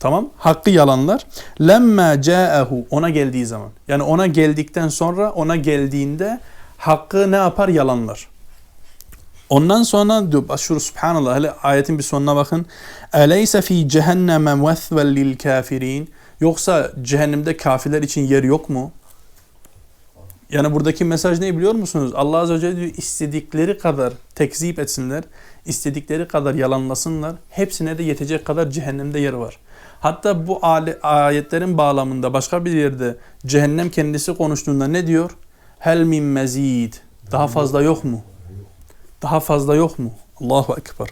Tamam? 0.00 0.30
Hakkı 0.36 0.70
yalanlar. 0.70 1.26
Lemma 1.60 2.22
ca'ehu 2.22 2.86
ona 2.90 3.10
geldiği 3.10 3.46
zaman. 3.46 3.68
Yani 3.88 4.02
ona 4.02 4.26
geldikten 4.26 4.88
sonra 4.88 5.30
ona 5.32 5.56
geldiğinde 5.56 6.40
hakkı 6.76 7.30
ne 7.30 7.36
yapar? 7.36 7.68
Yalanlar. 7.68 8.28
Ondan 9.48 9.82
sonra 9.82 10.32
diyor 10.32 10.48
başvuru 10.48 10.80
subhanallah 10.80 11.36
hele 11.36 11.52
ayetin 11.52 11.98
bir 11.98 12.02
sonuna 12.02 12.36
bakın. 12.36 12.66
Eleyse 13.12 13.62
fi 13.62 13.88
cehenneme 13.88 14.54
mesvel 14.54 15.16
lil 15.16 15.38
kafirin. 15.38 16.10
Yoksa 16.40 16.92
cehennemde 17.02 17.56
kafirler 17.56 18.02
için 18.02 18.20
yer 18.20 18.42
yok 18.42 18.68
mu? 18.68 18.92
Yani 20.50 20.72
buradaki 20.72 21.04
mesaj 21.04 21.40
ne 21.40 21.56
biliyor 21.56 21.74
musunuz? 21.74 22.12
Allah 22.14 22.38
Azze 22.38 22.54
ve 22.54 22.60
Celle 22.60 22.76
diyor 22.76 22.90
istedikleri 22.96 23.78
kadar 23.78 24.12
tekzip 24.34 24.78
etsinler, 24.78 25.24
istedikleri 25.66 26.28
kadar 26.28 26.54
yalanlasınlar. 26.54 27.34
Hepsine 27.50 27.98
de 27.98 28.02
yetecek 28.02 28.44
kadar 28.44 28.70
cehennemde 28.70 29.20
yer 29.20 29.32
var. 29.32 29.58
Hatta 30.00 30.46
bu 30.46 30.58
ayetlerin 31.02 31.78
bağlamında 31.78 32.32
başka 32.32 32.64
bir 32.64 32.72
yerde 32.72 33.16
cehennem 33.46 33.90
kendisi 33.90 34.34
konuştuğunda 34.34 34.86
ne 34.86 35.06
diyor? 35.06 35.30
Hel 35.78 36.02
min 36.02 36.24
mezid. 36.24 36.94
Daha 37.32 37.48
fazla 37.48 37.82
yok 37.82 38.04
mu? 38.04 38.22
Daha 39.22 39.40
fazla 39.40 39.74
yok 39.74 39.98
mu? 39.98 40.12
Allahu 40.40 40.72
Ekber. 40.72 41.08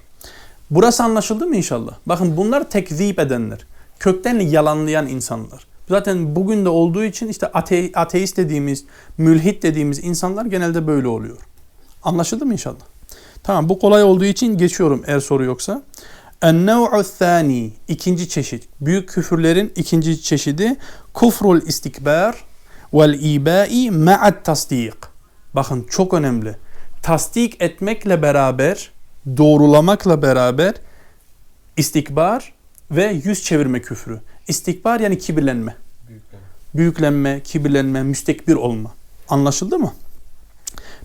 Burası 0.71 1.05
anlaşıldı 1.05 1.47
mı 1.47 1.57
inşallah? 1.57 1.93
Bakın 2.07 2.37
bunlar 2.37 2.71
tekzip 2.71 3.19
edenler. 3.19 3.67
Kökten 3.99 4.41
yalanlayan 4.41 5.07
insanlar. 5.07 5.67
Zaten 5.89 6.37
bugün 6.37 6.65
de 6.65 6.69
olduğu 6.69 7.05
için 7.05 7.29
işte 7.29 7.47
ate 7.47 7.91
ateist 7.95 8.37
dediğimiz, 8.37 8.85
mülhit 9.19 9.63
dediğimiz 9.63 10.05
insanlar 10.05 10.47
genelde 10.47 10.87
böyle 10.87 11.09
oluyor. 11.09 11.39
Anlaşıldı 12.03 12.47
mı 12.47 12.53
inşallah? 12.53 12.85
Tamam 13.43 13.69
bu 13.69 13.79
kolay 13.79 14.03
olduğu 14.03 14.25
için 14.25 14.59
geçiyorum 14.59 15.03
eğer 15.07 15.21
soru 15.21 15.45
yoksa. 15.45 15.83
En-nev'u 16.43 17.05
thani 17.19 17.73
ikinci 17.89 18.29
çeşit. 18.29 18.69
Büyük 18.81 19.09
küfürlerin 19.09 19.73
ikinci 19.77 20.23
çeşidi 20.23 20.77
kufrul 21.13 21.63
istikbar 21.63 22.45
vel 22.95 23.19
ibai 23.21 23.91
ma'at 23.91 24.45
tasdik. 24.45 24.95
Bakın 25.55 25.87
çok 25.91 26.15
önemli. 26.15 26.57
Tasdik 27.03 27.63
etmekle 27.63 28.23
beraber, 28.23 28.91
doğrulamakla 29.37 30.23
beraber 30.23 30.75
istikbar 31.77 32.53
ve 32.91 33.21
yüz 33.25 33.45
çevirme 33.45 33.83
küfrü. 33.83 34.21
İstikbar 34.49 35.01
yani 35.01 35.19
kibirlenme. 35.19 35.77
Büyüklen. 36.09 36.41
Büyüklenme, 36.75 37.41
kibirlenme, 37.41 38.03
müstekbir 38.03 38.55
olma. 38.55 38.95
Anlaşıldı 39.29 39.79
mı? 39.79 39.93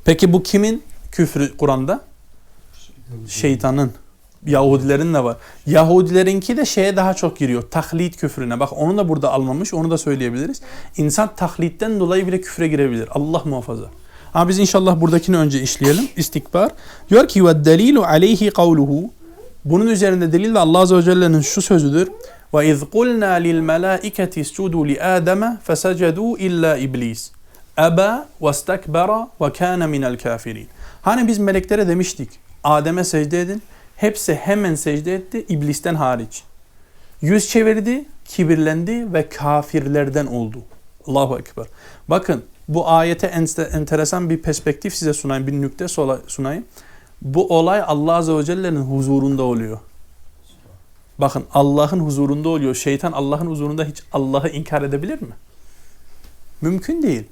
Peki 0.06 0.34
bu 0.34 0.44
kimin 0.44 0.84
küfrü 1.12 1.58
Kur'an'da? 1.58 2.02
Şeytanın. 3.28 3.94
Yahudilerin 4.46 5.14
de 5.14 5.24
var. 5.24 5.38
Yahudilerinki 5.66 6.58
de 6.58 6.66
şeye 6.66 6.96
daha 6.96 7.14
çok 7.14 7.38
giriyor. 7.38 7.62
Taklit 7.62 8.18
küfrüne. 8.18 8.60
Bak 8.60 8.70
onu 8.76 8.98
da 8.98 9.10
burada 9.10 9.32
almamış. 9.32 9.74
Onu 9.74 9.92
da 9.92 9.98
söyleyebiliriz. 9.98 10.62
İnsan 10.98 11.36
taklitten 11.36 12.00
dolayı 12.00 12.28
bile 12.28 12.42
küfre 12.42 12.68
girebilir. 12.68 13.10
Allah 13.12 13.42
muhafaza. 13.46 13.86
Ama 14.34 14.50
biz 14.50 14.60
inşallah 14.60 15.02
buradakini 15.02 15.38
önce 15.38 15.62
işleyelim. 15.62 16.08
İstikbar. 16.16 16.72
Diyor 17.10 17.28
ki 17.28 17.46
ve 17.46 17.66
delilu 17.66 18.04
aleyhi 18.04 18.52
kavluhu. 18.52 19.10
Bunun 19.66 19.88
üzerinde 19.88 20.32
delil 20.32 20.56
de 20.56 20.60
Allah 20.60 20.80
Azze 20.80 20.98
ve 20.98 21.02
Celle'nin 21.02 21.42
şu 21.42 21.62
sözüdür. 21.62 22.10
Ve 22.54 22.70
iz 22.70 22.84
kulna 22.92 23.32
lil 23.32 23.60
melaiketi 23.60 24.42
iscudu 24.42 24.88
li 24.88 25.04
Adem 25.04 25.58
fesecedu 25.64 26.38
illa 26.38 26.78
iblis. 26.78 27.32
Eba 27.78 28.28
ve 28.42 28.54
stekbera 28.54 29.28
ve 29.42 29.54
kana 29.54 29.88
minel 29.88 30.18
kafirin. 30.18 30.68
Hani 31.02 31.28
biz 31.28 31.40
meleklere 31.40 31.88
demiştik. 31.88 32.30
Adem'e 32.64 33.04
secde 33.04 33.42
edin. 33.42 33.62
Hepsi 34.04 34.36
hemen 34.36 34.76
secde 34.76 35.16
etti 35.16 35.46
iblisten 35.50 35.96
hariç. 35.96 36.44
Yüz 37.22 37.50
çevirdi, 37.50 38.06
kibirlendi 38.26 39.14
ve 39.14 39.30
kafirlerden 39.30 40.26
oldu. 40.26 40.58
Allahu 41.08 41.40
Ekber. 41.40 41.66
Bakın 42.08 42.44
bu 42.68 42.90
ayete 42.90 43.28
enteresan 43.74 44.30
bir 44.30 44.42
perspektif 44.42 44.96
size 44.96 45.14
sunayım, 45.14 45.48
bir 45.48 45.52
nükte 45.54 45.88
sunayım. 46.28 46.66
Bu 47.22 47.58
olay 47.58 47.84
Allah 47.88 48.14
Azze 48.14 48.34
ve 48.34 48.44
Celle'nin 48.44 48.82
huzurunda 48.82 49.44
oluyor. 49.44 49.80
Bakın 51.18 51.44
Allah'ın 51.54 52.00
huzurunda 52.00 52.50
oluyor. 52.50 52.76
Şeytan 52.76 53.12
Allah'ın 53.12 53.48
huzurunda 53.48 53.84
hiç 53.84 54.04
Allah'ı 54.14 54.50
inkar 54.50 54.82
edebilir 54.82 55.22
mi? 55.22 55.34
Mümkün 56.62 57.04
değil. 57.04 57.24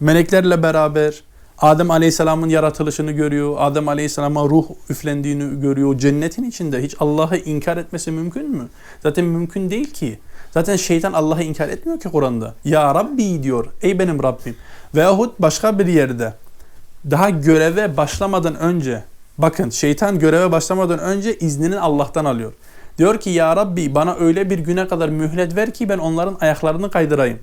Meleklerle 0.00 0.62
beraber 0.62 1.22
Adem 1.60 1.90
Aleyhisselam'ın 1.90 2.48
yaratılışını 2.48 3.12
görüyor. 3.12 3.54
Adem 3.58 3.88
Aleyhisselam'a 3.88 4.44
ruh 4.44 4.64
üflendiğini 4.90 5.60
görüyor. 5.60 5.98
Cennetin 5.98 6.44
içinde 6.44 6.82
hiç 6.82 6.94
Allah'ı 7.00 7.36
inkar 7.36 7.76
etmesi 7.76 8.10
mümkün 8.10 8.50
mü? 8.50 8.68
Zaten 9.02 9.24
mümkün 9.24 9.70
değil 9.70 9.92
ki. 9.92 10.18
Zaten 10.50 10.76
şeytan 10.76 11.12
Allah'ı 11.12 11.42
inkar 11.42 11.68
etmiyor 11.68 12.00
ki 12.00 12.08
Kur'an'da. 12.08 12.54
Ya 12.64 12.94
Rabbi 12.94 13.42
diyor. 13.42 13.66
Ey 13.82 13.98
benim 13.98 14.22
Rabbim. 14.22 14.56
Veyahut 14.94 15.40
başka 15.40 15.78
bir 15.78 15.86
yerde 15.86 16.34
daha 17.10 17.30
göreve 17.30 17.96
başlamadan 17.96 18.54
önce 18.54 19.04
bakın 19.38 19.70
şeytan 19.70 20.18
göreve 20.18 20.52
başlamadan 20.52 20.98
önce 20.98 21.38
iznini 21.38 21.78
Allah'tan 21.78 22.24
alıyor. 22.24 22.52
Diyor 22.98 23.20
ki 23.20 23.30
ya 23.30 23.56
Rabbi 23.56 23.94
bana 23.94 24.14
öyle 24.14 24.50
bir 24.50 24.58
güne 24.58 24.88
kadar 24.88 25.08
mühlet 25.08 25.56
ver 25.56 25.70
ki 25.70 25.88
ben 25.88 25.98
onların 25.98 26.36
ayaklarını 26.40 26.90
kaydırayım. 26.90 27.38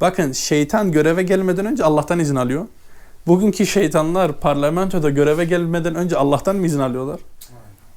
Bakın 0.00 0.32
şeytan 0.32 0.92
göreve 0.92 1.22
gelmeden 1.22 1.66
önce 1.66 1.84
Allah'tan 1.84 2.18
izin 2.18 2.36
alıyor. 2.36 2.64
Bugünkü 3.26 3.66
şeytanlar 3.66 4.40
parlamentoda 4.40 5.10
göreve 5.10 5.44
gelmeden 5.44 5.94
önce 5.94 6.16
Allah'tan 6.16 6.56
mı 6.56 6.66
izin 6.66 6.78
alıyorlar? 6.78 7.20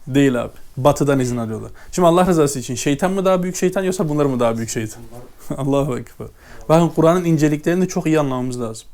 Değil 0.08 0.42
abi. 0.42 0.52
Batıdan 0.78 1.20
izin 1.20 1.38
alıyorlar. 1.38 1.72
Şimdi 1.92 2.08
Allah 2.08 2.28
rızası 2.28 2.60
için 2.60 2.76
şeytan 2.76 3.12
mı 3.12 3.26
daha 3.26 3.44
büyük 3.44 3.56
şeytan 3.56 3.84
yoksa 3.84 4.10
bunlar 4.10 4.26
mı 4.26 4.40
daha 4.40 4.58
büyük 4.58 4.70
şeytan? 4.70 5.02
Allahu 5.58 6.00
Ekber. 6.00 6.28
Bakın 6.70 6.90
Kur'an'ın 6.90 7.26
inceliklerini 7.26 7.88
çok 7.88 8.06
iyi 8.06 8.20
anlamamız 8.20 8.62
lazım. 8.62 8.88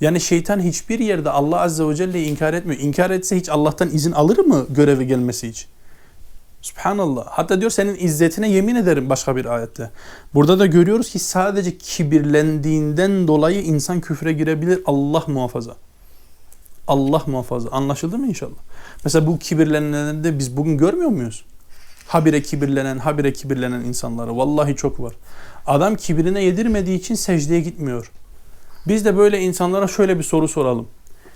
Yani 0.00 0.20
şeytan 0.20 0.60
hiçbir 0.60 0.98
yerde 0.98 1.30
Allah 1.30 1.60
Azze 1.60 1.88
ve 1.88 1.94
Celle'yi 1.94 2.26
inkar 2.26 2.54
etmiyor. 2.54 2.80
İnkar 2.80 3.10
etse 3.10 3.36
hiç 3.36 3.48
Allah'tan 3.48 3.88
izin 3.88 4.12
alır 4.12 4.38
mı 4.38 4.66
göreve 4.70 5.04
gelmesi 5.04 5.48
için? 5.48 5.68
Subhanallah. 6.66 7.26
Hatta 7.26 7.60
diyor 7.60 7.70
senin 7.70 7.96
izzetine 8.00 8.50
yemin 8.50 8.74
ederim 8.74 9.10
başka 9.10 9.36
bir 9.36 9.44
ayette. 9.44 9.90
Burada 10.34 10.58
da 10.58 10.66
görüyoruz 10.66 11.10
ki 11.10 11.18
sadece 11.18 11.78
kibirlendiğinden 11.78 13.28
dolayı 13.28 13.62
insan 13.62 14.00
küfre 14.00 14.32
girebilir. 14.32 14.80
Allah 14.86 15.24
muhafaza. 15.26 15.76
Allah 16.86 17.22
muhafaza. 17.26 17.70
Anlaşıldı 17.70 18.18
mı 18.18 18.26
inşallah? 18.26 18.58
Mesela 19.04 19.26
bu 19.26 19.38
kibirlenenleri 19.38 20.24
de 20.24 20.38
biz 20.38 20.56
bugün 20.56 20.78
görmüyor 20.78 21.10
muyuz? 21.10 21.44
Habire 22.06 22.42
kibirlenen, 22.42 22.98
habire 22.98 23.32
kibirlenen 23.32 23.80
insanları. 23.80 24.36
Vallahi 24.36 24.76
çok 24.76 25.00
var. 25.00 25.14
Adam 25.66 25.94
kibirine 25.94 26.44
yedirmediği 26.44 26.98
için 26.98 27.14
secdeye 27.14 27.60
gitmiyor. 27.60 28.10
Biz 28.88 29.04
de 29.04 29.16
böyle 29.16 29.40
insanlara 29.40 29.88
şöyle 29.88 30.18
bir 30.18 30.24
soru 30.24 30.48
soralım. 30.48 30.88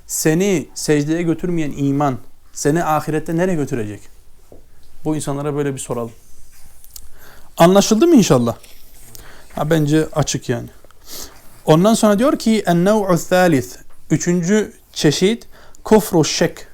Seni 0.07 0.69
secdeye 0.75 1.23
götürmeyen 1.23 1.73
iman 1.77 2.19
seni 2.53 2.85
ahirette 2.85 3.37
nereye 3.37 3.55
götürecek? 3.55 4.20
Bu 5.04 5.16
insanlara 5.16 5.54
böyle 5.54 5.75
bir 5.75 5.78
soralım. 5.78 6.12
Anlaşıldı 7.57 8.07
mı 8.07 8.14
inşallah? 8.14 8.57
Ha, 9.54 9.71
bence 9.71 10.07
açık 10.12 10.49
yani. 10.49 10.69
Ondan 11.66 11.95
sonra 11.95 12.19
diyor 12.19 12.38
ki 12.38 12.62
en-nev'u 12.66 13.19
thalith. 13.28 13.76
Üçüncü 14.11 14.73
çeşit 14.92 15.47
kufru 15.85 16.25
şek. 16.25 16.66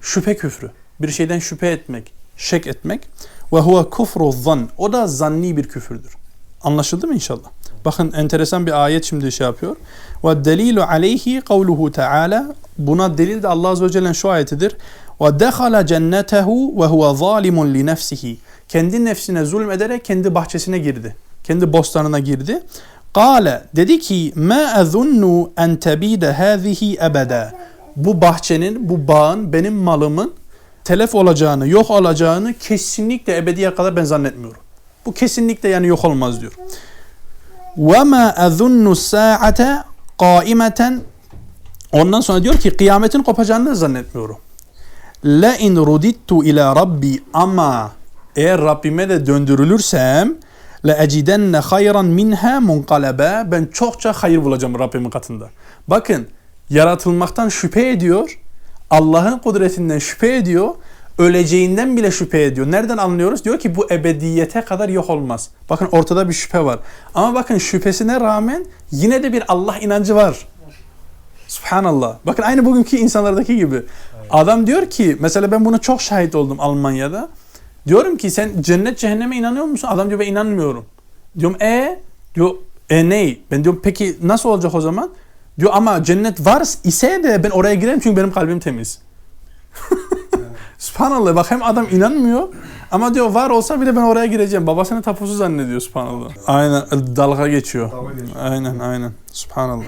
Şüphe 0.00 0.36
küfrü. 0.36 0.70
Bir 1.00 1.08
şeyden 1.08 1.38
şüphe 1.38 1.68
etmek, 1.68 2.12
şek 2.36 2.66
etmek. 2.66 3.08
Ve 3.52 3.60
huve 3.60 3.90
kufru 3.90 4.32
zan. 4.32 4.68
O 4.78 4.92
da 4.92 5.06
zanni 5.06 5.56
bir 5.56 5.68
küfürdür. 5.68 6.16
Anlaşıldı 6.62 7.06
mı 7.06 7.14
inşallah? 7.14 7.48
Bakın 7.84 8.12
enteresan 8.12 8.66
bir 8.66 8.84
ayet 8.84 9.04
şimdi 9.04 9.32
şey 9.32 9.46
yapıyor. 9.46 9.76
Ve 10.24 10.44
delilu 10.44 10.82
aleyhi 10.82 11.40
kavluhu 11.40 11.92
teala. 11.92 12.54
Buna 12.78 13.18
delil 13.18 13.42
de 13.42 13.48
Allah 13.48 13.68
Azze 13.68 13.84
ve 13.84 13.90
Celle'nin 13.90 14.12
şu 14.12 14.30
ayetidir. 14.30 14.76
Ve 15.20 15.40
dehala 15.40 15.86
cennetehu 15.86 16.74
ve 16.80 16.86
huve 16.86 17.16
zalimun 17.16 17.74
li 17.74 17.86
nefsihi. 17.86 18.38
Kendi 18.68 19.04
nefsine 19.04 19.44
zulmederek 19.44 20.04
kendi 20.04 20.34
bahçesine 20.34 20.78
girdi. 20.78 21.16
Kendi 21.44 21.72
bostanına 21.72 22.18
girdi. 22.18 22.62
Kale 23.14 23.62
dedi 23.76 23.98
ki 23.98 24.32
ma 24.36 24.72
azunnu 24.74 25.50
en 25.56 25.76
tebide 25.76 26.32
hazihi 26.32 26.98
ebeda. 27.02 27.52
Bu 27.96 28.20
bahçenin, 28.20 28.88
bu 28.88 29.08
bağın, 29.08 29.52
benim 29.52 29.74
malımın 29.74 30.34
telef 30.84 31.14
olacağını, 31.14 31.68
yok 31.68 31.90
olacağını 31.90 32.54
kesinlikle 32.54 33.36
ebediye 33.36 33.74
kadar 33.74 33.96
ben 33.96 34.04
zannetmiyorum. 34.04 34.60
Bu 35.06 35.12
kesinlikle 35.12 35.68
yani 35.68 35.86
yok 35.86 36.04
olmaz 36.04 36.40
diyor. 36.40 36.52
Ma 38.06 38.34
azunnu 38.36 38.96
saate 38.96 39.76
qaimeten 40.18 41.00
Ondan 41.92 42.20
sonra 42.20 42.42
diyor 42.42 42.54
ki 42.54 42.76
kıyametin 42.76 43.22
kopacağını 43.22 43.76
zannetmiyorum. 43.76 44.36
La 45.24 45.56
in 45.56 45.76
rudittu 45.76 46.44
ila 46.44 46.76
rabbi 46.76 47.22
ama 47.34 47.92
eğer 48.36 48.60
Rabbime 48.60 49.08
de 49.08 49.26
döndürülürsem 49.26 50.34
la 50.84 50.96
ecidenne 50.96 51.56
hayran 51.56 52.04
minha 52.04 52.60
munqalaba 52.60 53.44
ben 53.46 53.68
çokça 53.72 54.12
hayır 54.12 54.44
bulacağım 54.44 54.78
Rabbimin 54.78 55.10
katında. 55.10 55.50
Bakın 55.88 56.26
yaratılmaktan 56.70 57.48
şüphe 57.48 57.88
ediyor. 57.88 58.40
Allah'ın 58.90 59.38
kudretinden 59.38 59.98
şüphe 59.98 60.36
ediyor. 60.36 60.74
Öleceğinden 61.18 61.96
bile 61.96 62.10
şüphe 62.10 62.42
ediyor. 62.42 62.70
Nereden 62.70 62.98
anlıyoruz? 62.98 63.44
Diyor 63.44 63.58
ki 63.58 63.76
bu 63.76 63.86
ebediyete 63.90 64.60
kadar 64.60 64.88
yok 64.88 65.10
olmaz. 65.10 65.50
Bakın 65.70 65.88
ortada 65.92 66.28
bir 66.28 66.34
şüphe 66.34 66.64
var. 66.64 66.78
Ama 67.14 67.34
bakın 67.34 67.58
şüphesine 67.58 68.20
rağmen 68.20 68.66
yine 68.90 69.22
de 69.22 69.32
bir 69.32 69.44
Allah 69.48 69.78
inancı 69.78 70.14
var. 70.14 70.46
Subhanallah. 71.58 72.16
Bakın 72.26 72.42
aynı 72.42 72.64
bugünkü 72.64 72.96
insanlardaki 72.96 73.56
gibi. 73.56 73.82
Adam 74.30 74.66
diyor 74.66 74.90
ki 74.90 75.16
mesela 75.20 75.50
ben 75.50 75.64
buna 75.64 75.78
çok 75.78 76.02
şahit 76.02 76.34
oldum 76.34 76.60
Almanya'da. 76.60 77.28
Diyorum 77.86 78.16
ki 78.16 78.30
sen 78.30 78.62
cennet 78.62 78.98
cehenneme 78.98 79.36
inanıyor 79.36 79.64
musun? 79.64 79.88
Adam 79.88 80.08
diyor 80.08 80.20
ben 80.20 80.26
inanmıyorum. 80.26 80.86
Diyorum 81.38 81.62
e 81.62 82.00
diyor 82.34 82.50
e 82.90 83.08
ney? 83.08 83.42
Ben 83.50 83.64
diyorum 83.64 83.80
peki 83.84 84.16
nasıl 84.22 84.48
olacak 84.48 84.74
o 84.74 84.80
zaman? 84.80 85.10
Diyor 85.58 85.70
ama 85.74 86.04
cennet 86.04 86.46
var 86.46 86.62
ise 86.84 87.22
de 87.22 87.42
ben 87.44 87.50
oraya 87.50 87.74
girerim 87.74 88.00
çünkü 88.00 88.16
benim 88.16 88.32
kalbim 88.32 88.60
temiz. 88.60 88.98
Subhanallah 90.78 91.36
bak 91.36 91.50
hem 91.50 91.62
adam 91.62 91.86
inanmıyor 91.92 92.48
ama 92.90 93.14
diyor 93.14 93.30
var 93.30 93.50
olsa 93.50 93.80
bile 93.80 93.96
ben 93.96 94.02
oraya 94.02 94.26
gireceğim. 94.26 94.66
Babasını 94.66 95.02
tapusu 95.02 95.34
zannediyor 95.34 95.80
subhanallah. 95.80 96.30
Aynen 96.46 96.82
dalga 97.16 97.48
geçiyor. 97.48 97.90
Aynen 98.40 98.78
aynen. 98.78 99.12
Subhanallah. 99.32 99.84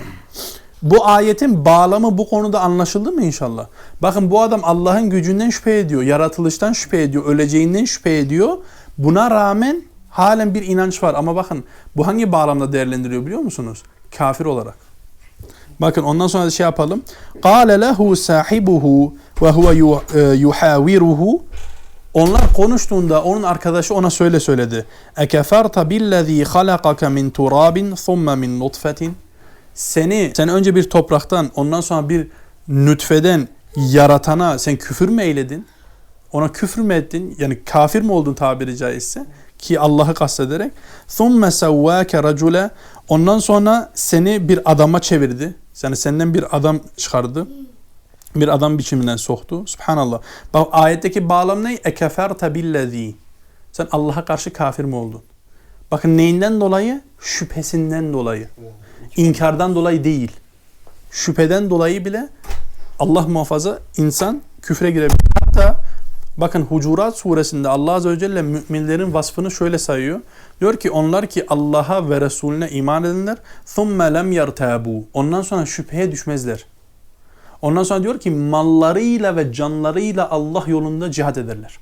Bu 0.82 1.08
ayetin 1.08 1.66
bağlamı 1.66 2.18
bu 2.18 2.30
konuda 2.30 2.60
anlaşıldı 2.60 3.12
mı 3.12 3.24
inşallah? 3.24 3.66
Bakın 4.02 4.32
bu 4.32 4.42
adam 4.42 4.62
Allah'ın 4.64 5.10
gücünden 5.10 5.50
şüphe 5.50 5.80
ediyor, 5.80 6.02
yaratılıştan 6.02 6.74
şüphe 6.74 7.02
ediyor, 7.02 7.26
öleceğinden 7.26 7.86
şüphe 7.86 8.18
ediyor. 8.18 8.58
Buna 8.98 9.32
rağmen 9.32 9.82
halen 10.10 10.56
bir 10.56 10.68
inanç 10.68 11.04
var. 11.04 11.14
Ama 11.14 11.36
bakın 11.36 11.64
bu 11.98 12.08
hangi 12.08 12.32
bağlamda 12.32 12.74
değerlendiriyor 12.74 13.26
biliyor 13.26 13.42
musunuz? 13.42 13.84
Kafir 14.18 14.46
olarak. 14.46 14.76
Bakın 15.82 16.04
ondan 16.04 16.28
sonra 16.28 16.46
da 16.46 16.52
şey 16.52 16.64
yapalım. 16.64 17.02
قَالَ 17.42 17.86
لَهُ 17.86 17.98
سَاحِبُهُ 18.16 19.12
وَهُوَ 19.40 20.00
يُحَاوِرُهُ 20.36 21.40
Onlar 22.14 22.54
konuştuğunda 22.54 23.24
onun 23.24 23.44
arkadaşı 23.44 23.96
ona 23.96 24.10
söyle 24.10 24.40
söyledi. 24.40 24.86
اَكَفَرْتَ 25.18 25.76
بِالَّذ۪ي 25.92 26.44
خَلَقَكَ 26.44 27.06
مِنْ 27.06 27.32
تُرَابٍ 27.32 27.96
ثُمَّ 27.96 28.38
مِنْ 28.44 28.60
نُطْفَةٍ 28.60 29.10
seni 29.74 30.32
sen 30.36 30.50
önce 30.50 30.76
bir 30.76 30.90
topraktan 30.90 31.52
ondan 31.56 31.82
sonra 31.82 32.10
bir 32.10 32.28
nütfeden 32.68 33.48
yaratana 33.76 34.60
sen 34.60 34.76
küfür 34.76 35.10
mü 35.10 35.22
eyledin? 35.22 35.68
Ona 36.32 36.52
küfür 36.52 36.82
mü 36.82 36.94
ettin? 36.94 37.36
Yani 37.40 37.64
kafir 37.64 38.02
mi 38.02 38.12
oldun 38.12 38.34
tabiri 38.34 38.78
caizse? 38.78 39.26
Ki 39.60 39.80
Allah'ı 39.80 40.14
kastederek. 40.14 40.72
ثُمَّ 41.10 41.46
سَوَّاكَ 41.48 42.12
رَجُولَ 42.12 42.70
Ondan 43.10 43.40
sonra 43.40 43.92
seni 43.94 44.50
bir 44.50 44.72
adama 44.72 45.02
çevirdi. 45.02 45.56
Yani 45.84 45.96
senden 45.96 46.34
bir 46.34 46.58
adam 46.58 46.80
çıkardı. 46.98 47.48
bir 48.36 48.48
adam 48.48 48.78
biçiminden 48.78 49.16
soktu. 49.16 49.64
Subhanallah. 49.68 50.22
Bak 50.54 50.68
ayetteki 50.72 51.30
bağlam 51.30 51.64
ne? 51.64 51.74
Ekeferte 51.74 52.56
billezî. 52.56 53.16
Sen 53.72 53.88
Allah'a 53.92 54.26
karşı 54.26 54.54
kafir 54.54 54.84
mi 54.84 54.96
oldun? 54.96 55.22
Bakın 55.92 56.18
neyinden 56.18 56.62
dolayı? 56.62 57.02
Şüphesinden 57.20 58.14
dolayı. 58.14 58.50
İnkardan 59.18 59.76
dolayı 59.76 60.04
değil. 60.04 60.32
Şüpheden 61.12 61.70
dolayı 61.70 62.06
bile 62.06 62.30
Allah 63.00 63.22
muhafaza 63.22 63.80
insan 63.98 64.42
küfre 64.62 64.92
girebilir. 64.92 65.20
Hatta 65.46 65.82
bakın 66.38 66.62
Hucurat 66.62 67.18
suresinde 67.18 67.70
Allah 67.70 67.92
Azze 67.92 68.10
ve 68.10 68.20
Celle 68.20 68.42
müminlerin 68.42 69.14
vasfını 69.14 69.52
şöyle 69.52 69.78
sayıyor. 69.78 70.20
Diyor 70.62 70.78
ki 70.78 70.92
onlar 70.92 71.28
ki 71.28 71.46
Allah'a 71.50 72.10
ve 72.10 72.22
Resulüne 72.22 72.70
iman 72.70 73.04
edenler 73.04 73.38
ثُمَّ 73.66 73.98
لَمْ 73.98 74.34
يَرْتَابُوا 74.34 75.04
Ondan 75.14 75.42
sonra 75.42 75.66
şüpheye 75.66 76.12
düşmezler. 76.12 76.66
Ondan 77.62 77.84
sonra 77.84 78.04
diyor 78.04 78.20
ki 78.20 78.32
mallarıyla 78.32 79.36
ve 79.36 79.54
canlarıyla 79.54 80.30
Allah 80.30 80.64
yolunda 80.68 81.12
cihat 81.12 81.38
ederler. 81.38 81.80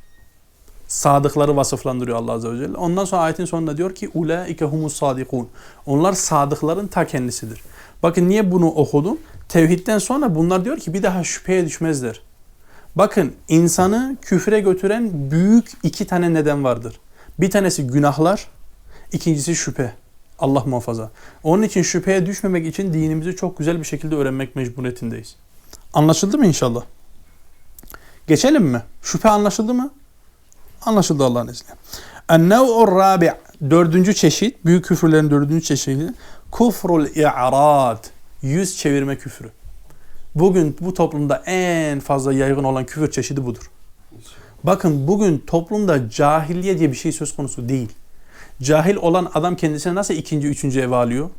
Sadıkları 0.89 1.57
vasıflandırıyor 1.57 2.19
Allah 2.19 2.33
Azze 2.33 2.51
ve 2.53 2.59
Celle. 2.59 2.77
Ondan 2.77 3.05
sonra 3.05 3.23
ayetin 3.23 3.45
sonunda 3.45 3.77
diyor 3.77 3.95
ki 3.95 4.11
ulaike 4.15 4.65
humus 4.65 4.97
sadikun. 4.97 5.49
Onlar 5.87 6.13
sadıkların 6.13 6.87
ta 6.87 7.07
kendisidir. 7.07 7.63
Bakın 8.03 8.29
niye 8.29 8.53
bunu 8.53 8.67
okudum? 8.67 9.19
Tevhidden 9.49 9.99
sonra 9.99 10.35
bunlar 10.35 10.65
diyor 10.65 10.79
ki 10.79 10.95
bir 10.95 11.03
daha 11.03 11.25
şüpheye 11.25 11.67
düşmezler. 11.67 12.23
Bakın 12.97 13.33
insanı 13.49 14.17
küfre 14.23 14.61
götüren 14.61 15.31
büyük 15.31 15.73
iki 15.83 16.07
tane 16.07 16.35
neden 16.35 16.65
vardır. 16.65 17.01
Bir 17.41 17.51
tanesi 17.51 17.87
günahlar, 17.87 18.49
ikincisi 19.13 19.57
şüphe. 19.57 19.93
Allah 20.39 20.65
muhafaza. 20.65 21.11
Onun 21.43 21.63
için 21.63 21.83
şüpheye 21.83 22.27
düşmemek 22.27 22.67
için 22.67 22.93
dinimizi 22.93 23.37
çok 23.37 23.59
güzel 23.59 23.79
bir 23.79 23.85
şekilde 23.85 24.15
öğrenmek 24.15 24.57
mecburiyetindeyiz. 24.57 25.37
Anlaşıldı 25.93 26.39
mı 26.39 26.47
inşallah? 26.47 26.83
Geçelim 28.27 28.65
mi? 28.65 28.83
Şüphe 29.03 29.29
anlaşıldı 29.29 29.75
mı? 29.75 29.91
Anlaşıldı 30.83 31.25
Allah'ın 31.25 31.49
izniyle. 31.49 31.75
En-nev'ur 32.29 32.89
rabi' 32.89 33.33
dördüncü 33.71 34.15
çeşit, 34.15 34.65
büyük 34.65 34.85
küfürlerin 34.85 35.31
dördüncü 35.31 35.65
çeşidi 35.65 36.13
kufrul 36.51 37.07
i'rad, 37.07 38.05
yüz 38.43 38.77
çevirme 38.77 39.19
küfrü. 39.19 39.51
Bugün 40.35 40.77
bu 40.81 40.95
toplumda 40.95 41.43
en 41.47 42.01
fazla 42.01 42.33
yaygın 42.33 42.65
olan 42.65 42.87
küfür 42.87 43.11
çeşidi 43.11 43.47
budur. 43.47 43.71
Bakın 44.65 45.09
bugün 45.09 45.39
toplumda 45.47 46.11
cahiliye 46.11 46.79
diye 46.79 46.93
bir 46.93 46.97
şey 46.97 47.13
söz 47.13 47.37
konusu 47.37 47.69
değil. 47.69 47.89
Cahil 48.63 48.97
olan 48.97 49.31
adam 49.35 49.57
kendisine 49.57 49.95
nasıl 49.95 50.15
ikinci, 50.15 50.49
üçüncü 50.49 50.81
ev 50.81 50.91
alıyor? 50.91 51.31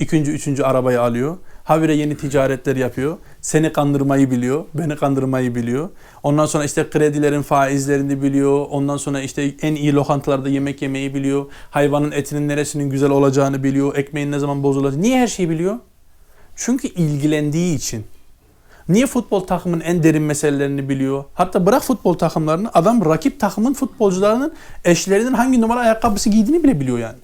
İkinci, 0.00 0.30
üçüncü 0.30 0.62
arabayı 0.62 1.02
alıyor. 1.02 1.36
Habire 1.68 1.94
yeni 1.94 2.16
ticaretler 2.16 2.76
yapıyor. 2.76 3.16
Seni 3.40 3.72
kandırmayı 3.72 4.30
biliyor. 4.30 4.64
Beni 4.74 4.96
kandırmayı 4.96 5.54
biliyor. 5.54 5.88
Ondan 6.22 6.46
sonra 6.46 6.64
işte 6.64 6.90
kredilerin 6.90 7.42
faizlerini 7.42 8.22
biliyor. 8.22 8.66
Ondan 8.70 8.96
sonra 8.96 9.20
işte 9.20 9.54
en 9.62 9.74
iyi 9.74 9.94
lokantalarda 9.94 10.48
yemek 10.48 10.82
yemeyi 10.82 11.14
biliyor. 11.14 11.46
Hayvanın 11.70 12.10
etinin 12.10 12.48
neresinin 12.48 12.90
güzel 12.90 13.10
olacağını 13.10 13.64
biliyor. 13.64 13.96
Ekmeğin 13.96 14.32
ne 14.32 14.38
zaman 14.38 14.62
bozulacağını. 14.62 15.02
Niye 15.02 15.20
her 15.20 15.26
şeyi 15.26 15.50
biliyor? 15.50 15.76
Çünkü 16.56 16.88
ilgilendiği 16.88 17.76
için. 17.76 18.04
Niye 18.88 19.06
futbol 19.06 19.40
takımının 19.40 19.80
en 19.80 20.02
derin 20.02 20.22
meselelerini 20.22 20.88
biliyor? 20.88 21.24
Hatta 21.34 21.66
bırak 21.66 21.82
futbol 21.82 22.14
takımlarını 22.14 22.70
adam 22.74 23.04
rakip 23.04 23.40
takımın 23.40 23.74
futbolcularının 23.74 24.52
eşlerinin 24.84 25.32
hangi 25.34 25.60
numara 25.60 25.80
ayakkabısı 25.80 26.30
giydiğini 26.30 26.64
bile 26.64 26.80
biliyor 26.80 26.98
yani. 26.98 27.18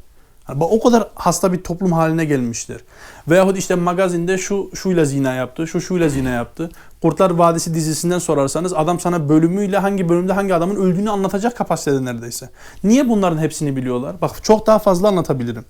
Bak 0.48 0.68
o 0.72 0.80
kadar 0.80 1.08
hasta 1.14 1.52
bir 1.52 1.62
toplum 1.62 1.92
haline 1.92 2.24
gelmiştir. 2.24 2.80
Veyahut 3.28 3.58
işte 3.58 3.74
magazinde 3.74 4.38
şu 4.38 4.70
şuyla 4.74 5.04
zina 5.04 5.34
yaptı, 5.34 5.66
şu 5.66 5.80
şuyla 5.80 6.08
zina 6.08 6.28
yaptı. 6.28 6.70
Kurtlar 7.02 7.30
Vadisi 7.30 7.74
dizisinden 7.74 8.18
sorarsanız 8.18 8.72
adam 8.72 9.00
sana 9.00 9.28
bölümüyle 9.28 9.78
hangi 9.78 10.08
bölümde 10.08 10.32
hangi 10.32 10.54
adamın 10.54 10.76
öldüğünü 10.76 11.10
anlatacak 11.10 11.56
kapasitede 11.56 12.04
neredeyse. 12.04 12.50
Niye 12.84 13.08
bunların 13.08 13.38
hepsini 13.38 13.76
biliyorlar? 13.76 14.20
Bak 14.20 14.44
çok 14.44 14.66
daha 14.66 14.78
fazla 14.78 15.08
anlatabilirim. 15.08 15.64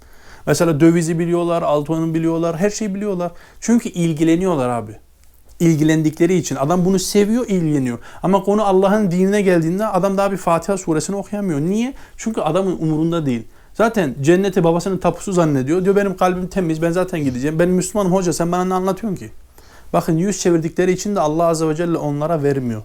Mesela 0.46 0.80
dövizi 0.80 1.18
biliyorlar, 1.18 1.62
altını 1.62 2.14
biliyorlar, 2.14 2.56
her 2.56 2.70
şeyi 2.70 2.94
biliyorlar. 2.94 3.32
Çünkü 3.60 3.88
ilgileniyorlar 3.88 4.68
abi. 4.68 4.96
İlgilendikleri 5.60 6.34
için. 6.34 6.56
Adam 6.56 6.84
bunu 6.84 6.98
seviyor, 6.98 7.46
ilgileniyor. 7.48 7.98
Ama 8.22 8.42
konu 8.42 8.64
Allah'ın 8.64 9.10
dinine 9.10 9.42
geldiğinde 9.42 9.86
adam 9.86 10.16
daha 10.16 10.32
bir 10.32 10.36
Fatiha 10.36 10.78
suresini 10.78 11.16
okuyamıyor. 11.16 11.60
Niye? 11.60 11.94
Çünkü 12.16 12.40
adamın 12.40 12.78
umurunda 12.78 13.26
değil. 13.26 13.42
Zaten 13.73 14.15
cenneti 14.21 14.63
babasının 14.63 14.97
tapusu 14.97 15.33
zannediyor. 15.33 15.83
Diyor 15.83 15.95
benim 15.95 16.17
kalbim 16.17 16.47
temiz, 16.47 16.81
ben 16.81 16.91
zaten 16.91 17.23
gideceğim. 17.23 17.59
Ben 17.59 17.69
Müslümanım 17.69 18.13
hoca, 18.13 18.33
sen 18.33 18.51
bana 18.51 18.65
ne 18.65 18.73
anlatıyorsun 18.73 19.17
ki? 19.17 19.31
Bakın 19.93 20.17
yüz 20.17 20.39
çevirdikleri 20.39 20.91
için 20.91 21.15
de 21.15 21.19
Allah 21.19 21.45
Azze 21.45 21.67
ve 21.67 21.75
Celle 21.75 21.97
onlara 21.97 22.43
vermiyor. 22.43 22.81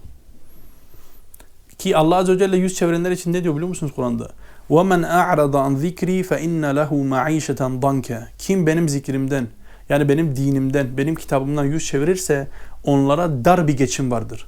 Ki 1.79 1.97
Allah 1.97 2.17
Azze 2.17 2.33
ve 2.33 2.39
Celle 2.39 2.57
yüz 2.57 2.75
çevirenler 2.75 3.11
için 3.11 3.33
ne 3.33 3.45
diyor 3.45 3.55
biliyor 3.55 3.69
musunuz 3.69 3.93
Kur'an'da? 3.97 4.31
وَمَنْ 4.71 5.07
أَعْرَضَ 5.07 5.53
عَنْ 5.53 5.77
ذِكْرِي 5.77 6.25
فَإِنَّ 6.25 6.63
لَهُ 6.79 6.89
مَعِيشَةً 7.09 7.81
ضَنْكَ 7.81 8.23
Kim 8.39 8.67
benim 8.67 8.89
zikrimden, 8.89 9.47
yani 9.89 10.09
benim 10.09 10.37
dinimden, 10.37 10.97
benim 10.97 11.15
kitabımdan 11.15 11.65
yüz 11.65 11.87
çevirirse 11.87 12.49
onlara 12.85 13.45
dar 13.45 13.69
bir 13.69 13.77
geçim 13.77 14.11
vardır. 14.11 14.47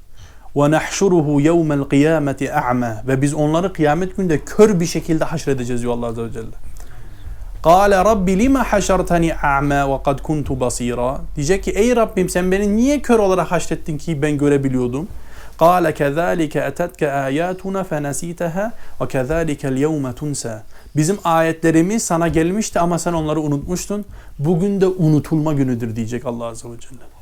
ve 0.55 0.71
nahşuruhu 0.71 1.41
yevmel 1.41 1.83
kıyameti 1.83 2.53
a'ma 2.53 3.03
ve 3.07 3.21
biz 3.21 3.33
onları 3.33 3.73
kıyamet 3.73 4.17
günde 4.17 4.39
kör 4.39 4.79
bir 4.79 4.85
şekilde 4.85 5.23
haşredeceğiz 5.23 5.81
diyor 5.81 5.93
Allah 5.93 6.07
azze 6.07 6.23
ve 6.23 6.31
celle. 6.31 6.71
Kale 7.63 7.97
Rabbi 7.97 8.39
lima 8.39 8.63
haşerteni 8.63 9.35
a'ma 9.35 9.93
ve 9.93 10.03
kad 10.03 10.21
kuntu 10.21 10.59
basira. 10.59 11.21
Diyecek 11.35 11.63
ki 11.63 11.71
ey 11.71 11.95
Rabbim 11.95 12.29
sen 12.29 12.51
beni 12.51 12.75
niye 12.75 12.99
kör 13.01 13.19
olarak 13.19 13.51
haşrettin 13.51 13.97
ki 13.97 14.21
ben 14.21 14.37
görebiliyordum? 14.37 15.07
Kale 15.59 15.93
kezalike 15.93 16.59
etetke 16.59 17.11
ayatuna 17.11 17.83
fenesiteha 17.83 18.71
ve 19.01 19.07
kezalike 19.07 19.67
yevme 19.67 20.13
tunsa. 20.13 20.63
Bizim 20.95 21.17
ayetlerimiz 21.23 22.03
sana 22.03 22.27
gelmişti 22.27 22.79
ama 22.79 22.99
sen 22.99 23.13
onları 23.13 23.41
unutmuştun. 23.41 24.05
Bugün 24.39 24.81
de 24.81 24.87
unutulma 24.87 25.53
günüdür 25.53 25.95
diyecek 25.95 26.25
Allah 26.25 26.45
azze 26.45 26.69
ve 26.69 26.79
celle. 26.79 27.20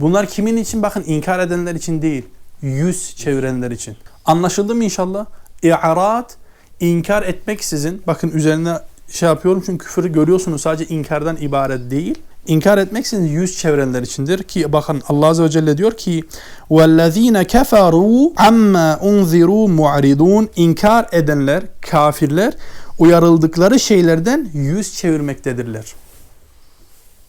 Bunlar 0.00 0.26
kimin 0.26 0.56
için? 0.56 0.82
Bakın 0.82 1.04
inkar 1.06 1.38
edenler 1.38 1.74
için 1.74 2.02
değil. 2.02 2.24
Yüz 2.62 3.16
çevirenler 3.16 3.70
için. 3.70 3.96
Anlaşıldı 4.24 4.74
mı 4.74 4.84
inşallah? 4.84 5.26
İ'rad, 5.62 6.30
inkar 6.80 7.22
etmeksizin, 7.22 8.02
bakın 8.06 8.30
üzerine 8.30 8.78
şey 9.08 9.28
yapıyorum 9.28 9.62
çünkü 9.66 9.86
küfürü 9.86 10.12
görüyorsunuz 10.12 10.62
sadece 10.62 10.94
inkardan 10.94 11.36
ibaret 11.36 11.90
değil. 11.90 12.18
İnkar 12.46 12.78
etmeksizin 12.78 13.24
yüz 13.24 13.58
çevirenler 13.58 14.02
içindir 14.02 14.42
ki 14.42 14.72
bakın 14.72 15.02
Allah 15.08 15.26
Azze 15.26 15.42
ve 15.42 15.48
Celle 15.48 15.78
diyor 15.78 15.92
ki 15.92 16.24
وَالَّذ۪ينَ 16.70 17.44
كَفَرُوا 17.44 18.34
عَمَّا 18.34 18.98
اُنْذِرُوا 18.98 19.76
مُعْرِضُونَ 19.76 20.48
İnkar 20.56 21.08
edenler, 21.12 21.62
kafirler 21.80 22.54
uyarıldıkları 22.98 23.80
şeylerden 23.80 24.48
yüz 24.52 24.96
çevirmektedirler. 24.96 25.84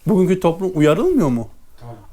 Bugünkü 0.08 0.40
toplum 0.40 0.72
uyarılmıyor 0.76 1.30
mu? 1.30 1.48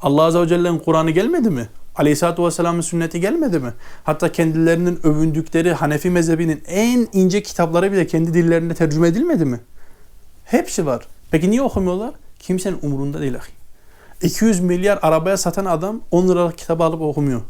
Allah 0.02 0.24
Azze 0.24 0.42
ve 0.42 0.48
Celle'nin 0.48 0.80
Kur'an'ı 0.80 1.12
gelmedi 1.12 1.50
mi? 1.50 1.70
Aleyhisselatü 1.96 2.44
Vesselam'ın 2.44 2.82
sünneti 2.82 3.22
gelmedi 3.22 3.60
mi? 3.60 3.74
Hatta 4.04 4.32
kendilerinin 4.32 5.00
övündükleri 5.04 5.74
Hanefi 5.74 6.10
mezhebinin 6.10 6.64
en 6.68 7.08
ince 7.14 7.44
kitapları 7.44 7.92
bile 7.92 8.08
kendi 8.08 8.34
dillerinde 8.34 8.74
tercüme 8.74 9.08
edilmedi 9.08 9.46
mi? 9.46 9.60
Hepsi 10.46 10.86
var. 10.86 11.08
Peki 11.32 11.52
niye 11.52 11.62
okumuyorlar? 11.62 12.12
Kimsenin 12.40 12.80
umurunda 12.82 13.22
değil 13.22 13.36
ahi. 13.36 13.52
200 14.22 14.60
milyar 14.60 15.00
arabaya 15.02 15.38
satan 15.38 15.66
adam 15.66 16.02
10 16.12 16.30
liralık 16.30 16.58
kitabı 16.58 16.84
alıp 16.84 17.02
okumuyor. 17.02 17.42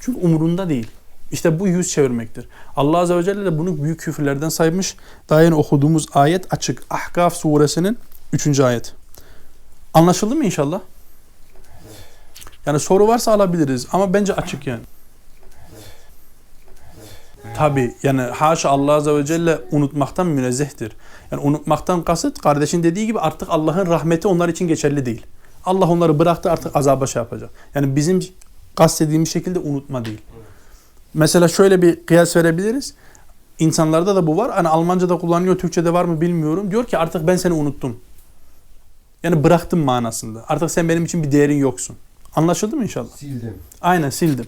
Çünkü 0.00 0.20
umurunda 0.20 0.68
değil. 0.68 0.86
İşte 1.32 1.60
bu 1.60 1.68
yüz 1.68 1.90
çevirmektir. 1.90 2.48
Allah 2.76 2.98
Azze 2.98 3.16
ve 3.16 3.22
Celle 3.22 3.44
de 3.44 3.58
bunu 3.58 3.82
büyük 3.82 4.00
küfürlerden 4.00 4.48
saymış. 4.48 4.96
Daha 5.28 5.42
yeni 5.42 5.54
okuduğumuz 5.54 6.06
ayet 6.14 6.52
açık. 6.52 6.82
Ahkaf 6.90 7.34
suresinin 7.34 7.98
3. 8.32 8.60
ayet. 8.60 8.94
Anlaşıldı 9.94 10.34
mı 10.34 10.44
inşallah? 10.44 10.80
Yani 12.66 12.80
soru 12.80 13.08
varsa 13.08 13.32
alabiliriz 13.32 13.86
ama 13.92 14.14
bence 14.14 14.34
açık 14.34 14.66
yani. 14.66 14.82
Tabi 17.56 17.94
yani 18.02 18.20
haşa 18.20 18.70
Allah 18.70 18.92
Azze 18.92 19.14
ve 19.14 19.24
Celle 19.26 19.58
unutmaktan 19.70 20.26
münezzehtir. 20.26 20.92
Yani 21.30 21.42
unutmaktan 21.42 22.02
kasıt 22.02 22.40
kardeşin 22.40 22.82
dediği 22.82 23.06
gibi 23.06 23.20
artık 23.20 23.48
Allah'ın 23.50 23.86
rahmeti 23.86 24.28
onlar 24.28 24.48
için 24.48 24.68
geçerli 24.68 25.06
değil. 25.06 25.26
Allah 25.64 25.88
onları 25.88 26.18
bıraktı 26.18 26.50
artık 26.50 26.76
azaba 26.76 27.06
şey 27.06 27.22
yapacak. 27.22 27.50
Yani 27.74 27.96
bizim 27.96 28.20
kastediğimiz 28.74 29.28
şekilde 29.28 29.58
unutma 29.58 30.04
değil. 30.04 30.20
Mesela 31.14 31.48
şöyle 31.48 31.82
bir 31.82 32.06
kıyas 32.06 32.36
verebiliriz. 32.36 32.94
İnsanlarda 33.58 34.16
da 34.16 34.26
bu 34.26 34.36
var. 34.36 34.50
Hani 34.52 34.68
Almanca'da 34.68 35.18
kullanılıyor, 35.18 35.58
Türkçe'de 35.58 35.92
var 35.92 36.04
mı 36.04 36.20
bilmiyorum. 36.20 36.70
Diyor 36.70 36.84
ki 36.84 36.98
artık 36.98 37.26
ben 37.26 37.36
seni 37.36 37.52
unuttum. 37.52 37.96
Yani 39.22 39.44
bıraktım 39.44 39.78
manasında. 39.84 40.44
Artık 40.48 40.70
sen 40.70 40.88
benim 40.88 41.04
için 41.04 41.22
bir 41.22 41.32
değerin 41.32 41.56
yoksun. 41.56 41.96
Anlaşıldı 42.35 42.75
mı 42.75 42.83
inşallah? 42.83 43.17
Sildim. 43.17 43.57
Aynen 43.81 44.09
sildim. 44.09 44.47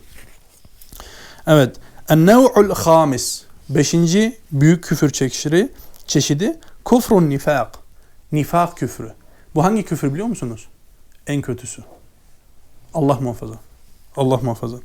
Evet. 1.48 1.76
En-nev'ul 2.10 2.76
hamis. 2.76 3.44
Beşinci 3.70 4.38
büyük 4.52 4.84
küfür 4.84 5.10
çeşidi, 5.10 5.74
çeşidi 6.08 6.60
kufrun 6.86 7.30
nifak. 7.30 7.78
Nifak 8.32 8.78
küfrü. 8.78 9.14
Bu 9.56 9.64
hangi 9.64 9.84
küfür 9.84 10.14
biliyor 10.14 10.28
musunuz? 10.28 10.68
En 11.28 11.42
kötüsü. 11.42 11.84
Allah 12.94 13.16
muhafaza. 13.16 13.56
Allah 14.16 14.38
muhafaza. 14.38 14.78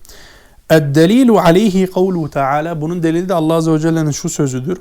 Eddelilu 0.70 1.38
aleyhi 1.38 1.86
kavlu 1.86 2.30
Teala. 2.30 2.80
Bunun 2.80 3.02
delili 3.02 3.28
de 3.28 3.34
Allah 3.34 3.54
Azze 3.54 3.72
ve 3.72 3.78
Celle'nin 3.78 4.10
şu 4.10 4.28
sözüdür. 4.28 4.78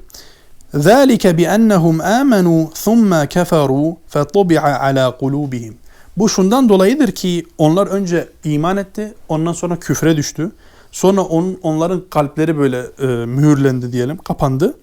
ذَٰلِكَ 0.74 1.24
بِأَنَّهُمْ 1.40 1.96
آمَنُوا 2.20 2.62
ثُمَّ 2.86 3.12
كَفَرُوا 3.26 3.96
فَطُبِعَ 4.14 4.62
عَلَى 4.84 5.06
قُلُوبِهِمْ 5.22 5.74
bu 6.17 6.29
şundan 6.29 6.69
dolayıdır 6.69 7.13
ki 7.13 7.47
onlar 7.59 7.87
önce 7.87 8.29
iman 8.45 8.77
etti, 8.77 9.15
ondan 9.29 9.53
sonra 9.53 9.77
küfre 9.77 10.17
düştü. 10.17 10.53
Sonra 10.93 11.21
on, 11.21 11.59
onların 11.63 12.03
kalpleri 12.11 12.59
böyle 12.59 12.79
e, 12.79 13.07
mühürlendi 13.07 13.93
diyelim, 13.93 14.17
kapandı. 14.17 14.75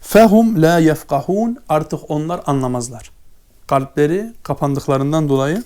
Fehum 0.00 0.62
la 0.62 0.78
yefkahun 0.78 1.56
artık 1.68 2.10
onlar 2.10 2.40
anlamazlar. 2.46 3.10
Kalpleri 3.66 4.32
kapandıklarından 4.42 5.28
dolayı 5.28 5.62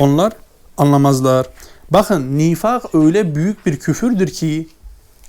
onlar 0.00 0.32
anlamazlar. 0.78 1.46
Bakın 1.90 2.38
nifak 2.38 2.94
öyle 2.94 3.34
büyük 3.34 3.66
bir 3.66 3.76
küfürdür 3.76 4.28
ki 4.28 4.68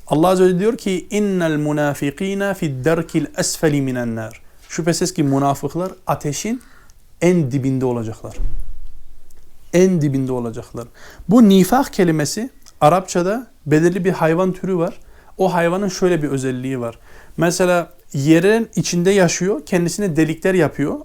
Allah 0.08 0.28
Azze 0.28 0.60
diyor 0.60 0.78
ki 0.78 1.08
innel 1.10 1.58
munafikina 1.58 2.54
fid 2.54 2.86
derkil 2.86 3.26
esfeli 3.38 3.82
minen. 3.82 4.30
Şüphesiz 4.70 5.14
ki 5.14 5.24
münafıklar 5.24 5.92
ateşin 6.08 6.62
en 7.22 7.52
dibinde 7.52 7.86
olacaklar. 7.86 8.36
En 9.74 10.02
dibinde 10.02 10.32
olacaklar. 10.32 10.88
Bu 11.30 11.50
nifak 11.50 11.94
kelimesi 11.94 12.50
Arapçada 12.82 13.48
belirli 13.66 14.06
bir 14.06 14.12
hayvan 14.12 14.52
türü 14.54 14.78
var. 14.78 15.00
O 15.38 15.54
hayvanın 15.54 15.88
şöyle 15.88 16.24
bir 16.24 16.30
özelliği 16.30 16.80
var. 16.80 17.00
Mesela 17.38 17.90
yerin 18.14 18.70
içinde 18.76 19.12
yaşıyor, 19.12 19.66
kendisine 19.66 20.16
delikler 20.16 20.54
yapıyor. 20.54 21.00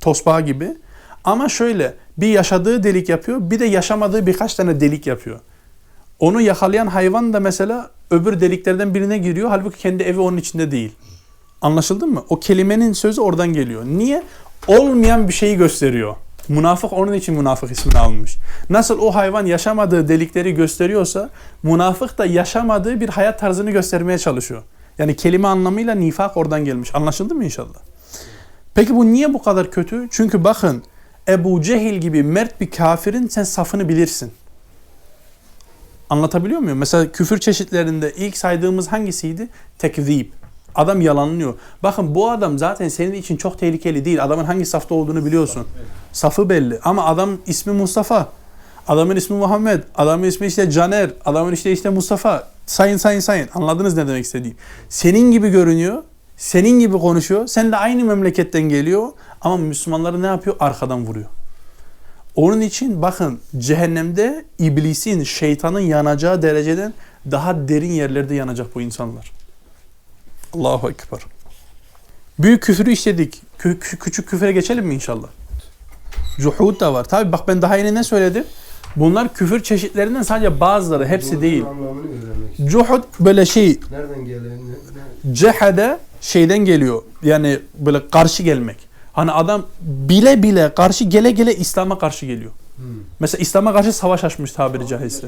Tosbağa 0.00 0.40
gibi. 0.40 0.76
Ama 1.24 1.48
şöyle 1.48 1.94
bir 2.18 2.26
yaşadığı 2.26 2.82
delik 2.82 3.08
yapıyor, 3.08 3.50
bir 3.50 3.60
de 3.60 3.64
yaşamadığı 3.64 4.26
birkaç 4.26 4.54
tane 4.54 4.80
delik 4.80 5.06
yapıyor. 5.06 5.40
Onu 6.18 6.40
yakalayan 6.40 6.86
hayvan 6.86 7.32
da 7.32 7.40
mesela 7.40 7.90
öbür 8.10 8.40
deliklerden 8.40 8.94
birine 8.94 9.18
giriyor. 9.18 9.48
Halbuki 9.48 9.78
kendi 9.78 10.02
evi 10.02 10.20
onun 10.20 10.36
içinde 10.36 10.70
değil. 10.70 10.92
Anlaşıldı 11.60 12.06
mı? 12.06 12.24
O 12.28 12.40
kelimenin 12.40 12.92
sözü 12.92 13.20
oradan 13.20 13.52
geliyor. 13.52 13.84
Niye? 13.84 14.22
Olmayan 14.66 15.28
bir 15.28 15.32
şeyi 15.32 15.56
gösteriyor. 15.56 16.16
Münafık 16.48 16.92
onun 16.92 17.12
için 17.12 17.34
münafık 17.34 17.70
ismini 17.70 17.98
almış. 17.98 18.36
Nasıl 18.70 18.98
o 18.98 19.14
hayvan 19.14 19.46
yaşamadığı 19.46 20.08
delikleri 20.08 20.54
gösteriyorsa 20.54 21.30
münafık 21.62 22.18
da 22.18 22.26
yaşamadığı 22.26 23.00
bir 23.00 23.08
hayat 23.08 23.40
tarzını 23.40 23.70
göstermeye 23.70 24.18
çalışıyor. 24.18 24.62
Yani 24.98 25.16
kelime 25.16 25.48
anlamıyla 25.48 25.94
nifak 25.94 26.36
oradan 26.36 26.64
gelmiş. 26.64 26.94
Anlaşıldı 26.94 27.34
mı 27.34 27.44
inşallah? 27.44 27.78
Peki 28.74 28.94
bu 28.94 29.06
niye 29.06 29.34
bu 29.34 29.42
kadar 29.42 29.70
kötü? 29.70 30.08
Çünkü 30.10 30.44
bakın 30.44 30.82
Ebu 31.28 31.62
Cehil 31.62 31.94
gibi 31.94 32.22
mert 32.22 32.60
bir 32.60 32.70
kafirin 32.70 33.28
sen 33.28 33.44
safını 33.44 33.88
bilirsin. 33.88 34.32
Anlatabiliyor 36.10 36.60
muyum? 36.60 36.78
Mesela 36.78 37.12
küfür 37.12 37.38
çeşitlerinde 37.38 38.12
ilk 38.16 38.36
saydığımız 38.36 38.88
hangisiydi? 38.88 39.48
Tekzip. 39.78 40.43
Adam 40.74 41.00
yalanlıyor. 41.00 41.54
Bakın 41.82 42.14
bu 42.14 42.30
adam 42.30 42.58
zaten 42.58 42.88
senin 42.88 43.12
için 43.12 43.36
çok 43.36 43.58
tehlikeli 43.58 44.04
değil. 44.04 44.24
Adamın 44.24 44.44
hangi 44.44 44.66
safta 44.66 44.94
olduğunu 44.94 45.24
biliyorsun. 45.24 45.66
Safı 46.12 46.48
belli. 46.48 46.78
Ama 46.84 47.04
adam 47.04 47.30
ismi 47.46 47.72
Mustafa. 47.72 48.28
Adamın 48.88 49.16
ismi 49.16 49.36
Muhammed. 49.36 49.82
Adamın 49.94 50.24
ismi 50.24 50.46
işte 50.46 50.70
Caner. 50.70 51.10
Adamın 51.24 51.52
işte 51.52 51.72
işte 51.72 51.90
Mustafa. 51.90 52.48
Sayın 52.66 52.96
sayın 52.96 53.20
sayın. 53.20 53.48
Anladınız 53.54 53.96
ne 53.96 54.08
demek 54.08 54.24
istediğim. 54.24 54.56
Senin 54.88 55.32
gibi 55.32 55.48
görünüyor. 55.48 56.02
Senin 56.36 56.80
gibi 56.80 56.98
konuşuyor. 56.98 57.46
Sen 57.46 57.72
de 57.72 57.76
aynı 57.76 58.04
memleketten 58.04 58.62
geliyor. 58.62 59.08
Ama 59.40 59.56
Müslümanları 59.56 60.22
ne 60.22 60.26
yapıyor? 60.26 60.56
Arkadan 60.60 61.06
vuruyor. 61.06 61.26
Onun 62.36 62.60
için 62.60 63.02
bakın 63.02 63.40
cehennemde 63.58 64.44
iblisin, 64.58 65.22
şeytanın 65.22 65.80
yanacağı 65.80 66.42
dereceden 66.42 66.94
daha 67.30 67.68
derin 67.68 67.90
yerlerde 67.90 68.34
yanacak 68.34 68.74
bu 68.74 68.80
insanlar. 68.80 69.32
Allahu 70.54 70.90
Ekber. 70.90 71.20
Büyük 72.38 72.62
küfürü 72.62 72.90
işledik. 72.92 73.42
Kü- 73.58 73.78
kü- 73.78 73.98
küçük 73.98 74.28
küfre 74.28 74.52
geçelim 74.52 74.86
mi 74.86 74.94
inşallah? 74.94 75.28
Cuhud 76.38 76.80
da 76.80 76.94
var. 76.94 77.04
Tabi 77.04 77.32
bak 77.32 77.48
ben 77.48 77.62
daha 77.62 77.76
yeni 77.76 77.94
ne 77.94 78.04
söyledim? 78.04 78.44
Bunlar 78.96 79.34
küfür 79.34 79.62
çeşitlerinden 79.62 80.22
sadece 80.22 80.60
bazıları, 80.60 81.06
hepsi 81.06 81.40
değil. 81.40 81.64
Cuhud 82.64 83.02
böyle 83.20 83.46
şey, 83.46 83.80
Nereden 83.90 84.24
ne? 84.24 85.34
cehede 85.34 85.98
şeyden 86.20 86.58
geliyor. 86.58 87.02
Yani 87.22 87.58
böyle 87.78 88.08
karşı 88.08 88.42
gelmek. 88.42 88.76
Hani 89.12 89.32
adam 89.32 89.66
bile 89.80 90.42
bile 90.42 90.74
karşı 90.74 91.04
gele 91.04 91.30
gele 91.30 91.54
İslam'a 91.56 91.98
karşı 91.98 92.26
geliyor. 92.26 92.50
Hmm. 92.76 92.84
Mesela 93.20 93.42
İslam'a 93.42 93.72
karşı 93.72 93.92
savaş 93.92 94.24
açmış 94.24 94.52
tabiri 94.52 94.86
caizse. 94.86 95.26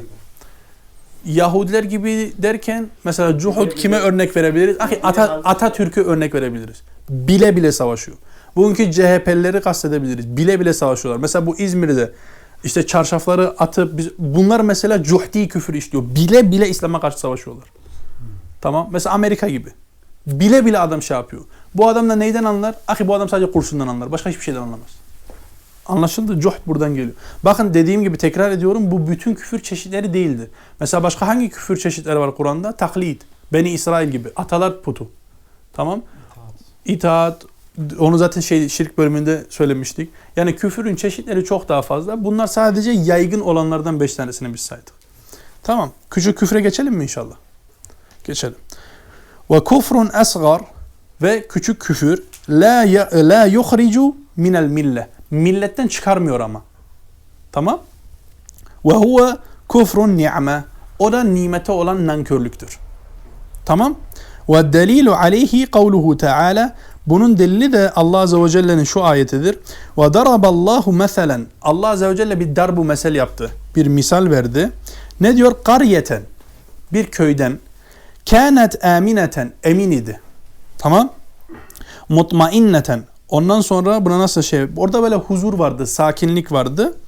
Yahudiler 1.26 1.84
gibi 1.84 2.32
derken 2.38 2.86
mesela 3.04 3.38
Cuhud 3.38 3.70
kime 3.70 3.96
örnek 3.96 4.36
verebiliriz? 4.36 4.76
Ata, 5.02 5.40
Atatürk'e 5.44 6.00
örnek 6.00 6.34
verebiliriz. 6.34 6.82
Bile 7.08 7.56
bile 7.56 7.72
savaşıyor. 7.72 8.16
Bugünkü 8.56 8.92
CHP'lileri 8.92 9.60
kastedebiliriz. 9.60 10.36
Bile 10.36 10.60
bile 10.60 10.72
savaşıyorlar. 10.72 11.20
Mesela 11.20 11.46
bu 11.46 11.58
İzmir'de 11.58 12.12
işte 12.64 12.86
çarşafları 12.86 13.54
atıp 13.58 13.98
biz, 13.98 14.08
bunlar 14.18 14.60
mesela 14.60 15.02
cuhdi 15.02 15.48
küfür 15.48 15.74
işliyor. 15.74 16.04
Bile 16.04 16.50
bile 16.50 16.68
İslam'a 16.68 17.00
karşı 17.00 17.18
savaşıyorlar. 17.18 17.64
Tamam. 18.60 18.88
Mesela 18.92 19.14
Amerika 19.14 19.48
gibi. 19.48 19.68
Bile 20.26 20.66
bile 20.66 20.78
adam 20.78 21.02
şey 21.02 21.16
yapıyor. 21.16 21.42
Bu 21.74 21.88
adam 21.88 22.08
da 22.08 22.16
neyden 22.16 22.44
anlar? 22.44 22.74
Ahi 22.88 23.08
bu 23.08 23.14
adam 23.14 23.28
sadece 23.28 23.52
kurşundan 23.52 23.88
anlar. 23.88 24.12
Başka 24.12 24.30
hiçbir 24.30 24.42
şeyden 24.42 24.60
anlamaz. 24.60 25.05
Anlaşıldı. 25.88 26.40
Cuhd 26.40 26.58
buradan 26.66 26.94
geliyor. 26.94 27.14
Bakın 27.44 27.74
dediğim 27.74 28.02
gibi 28.02 28.18
tekrar 28.18 28.50
ediyorum 28.50 28.90
bu 28.90 29.08
bütün 29.10 29.34
küfür 29.34 29.58
çeşitleri 29.62 30.14
değildir. 30.14 30.48
Mesela 30.80 31.02
başka 31.02 31.26
hangi 31.28 31.50
küfür 31.50 31.76
çeşitleri 31.76 32.18
var 32.18 32.36
Kur'an'da? 32.36 32.72
Taklit. 32.72 33.22
Beni 33.52 33.70
İsrail 33.70 34.08
gibi. 34.10 34.28
Atalar 34.36 34.82
putu. 34.82 35.08
Tamam. 35.72 36.02
İtaat. 36.84 37.44
Onu 37.98 38.18
zaten 38.18 38.40
şey 38.40 38.68
şirk 38.68 38.98
bölümünde 38.98 39.44
söylemiştik. 39.48 40.10
Yani 40.36 40.56
küfürün 40.56 40.96
çeşitleri 40.96 41.44
çok 41.44 41.68
daha 41.68 41.82
fazla. 41.82 42.24
Bunlar 42.24 42.46
sadece 42.46 42.90
yaygın 42.90 43.40
olanlardan 43.40 44.00
beş 44.00 44.14
tanesini 44.14 44.54
biz 44.54 44.60
saydık. 44.60 44.92
Tamam. 45.62 45.92
Küçük 46.10 46.38
küfre 46.38 46.60
geçelim 46.60 46.94
mi 46.94 47.02
inşallah? 47.02 47.34
Geçelim. 48.24 48.56
Ve 49.50 49.64
kufrun 49.64 50.10
asgar 50.12 50.60
ve 51.22 51.46
küçük 51.48 51.80
küfür 51.80 52.22
la 52.48 52.84
ya- 52.84 53.08
la 53.12 53.44
yuhricu 53.44 54.16
minel 54.36 54.66
mille. 54.66 55.08
Milletten 55.30 55.88
çıkarmıyor 55.88 56.40
ama. 56.40 56.62
Tamam? 57.52 57.80
Ve 58.84 58.92
huve 58.92 59.36
kufrun 59.68 60.16
ni'me. 60.16 60.64
O 60.98 61.12
da 61.12 61.24
nimete 61.24 61.72
olan 61.72 62.06
nankörlüktür. 62.06 62.78
Tamam? 63.64 63.96
Ve 64.48 64.72
delilu 64.72 65.14
aleyhi 65.14 65.66
kavluhu 65.66 66.16
teala. 66.16 66.74
Bunun 67.06 67.38
delili 67.38 67.72
de 67.72 67.90
Allah 67.90 68.18
Azze 68.18 68.42
ve 68.42 68.48
Celle'nin 68.48 68.84
şu 68.84 69.04
ayetidir. 69.04 69.58
Ve 69.98 70.14
daraballahu 70.14 70.92
meselen. 70.92 71.46
Allah 71.62 71.88
Azze 71.88 72.08
ve 72.08 72.16
Celle 72.16 72.40
bir 72.40 72.56
darbu 72.56 72.84
mesel 72.84 73.14
yaptı. 73.14 73.50
Bir 73.76 73.86
misal 73.86 74.30
verdi. 74.30 74.72
Ne 75.20 75.36
diyor? 75.36 75.52
Karyeten. 75.64 76.22
Bir 76.92 77.06
köyden. 77.06 77.58
Kânet 78.30 78.84
amineten. 78.84 79.52
Emin 79.64 79.90
idi. 79.90 80.20
Tamam? 80.78 81.12
Mutmainneten. 82.08 83.04
Ondan 83.28 83.60
sonra 83.60 84.04
buna 84.04 84.18
nasıl 84.18 84.42
şey? 84.42 84.66
Orada 84.76 85.02
böyle 85.02 85.14
huzur 85.14 85.58
vardı, 85.58 85.86
sakinlik 85.86 86.52
vardı. 86.52 86.98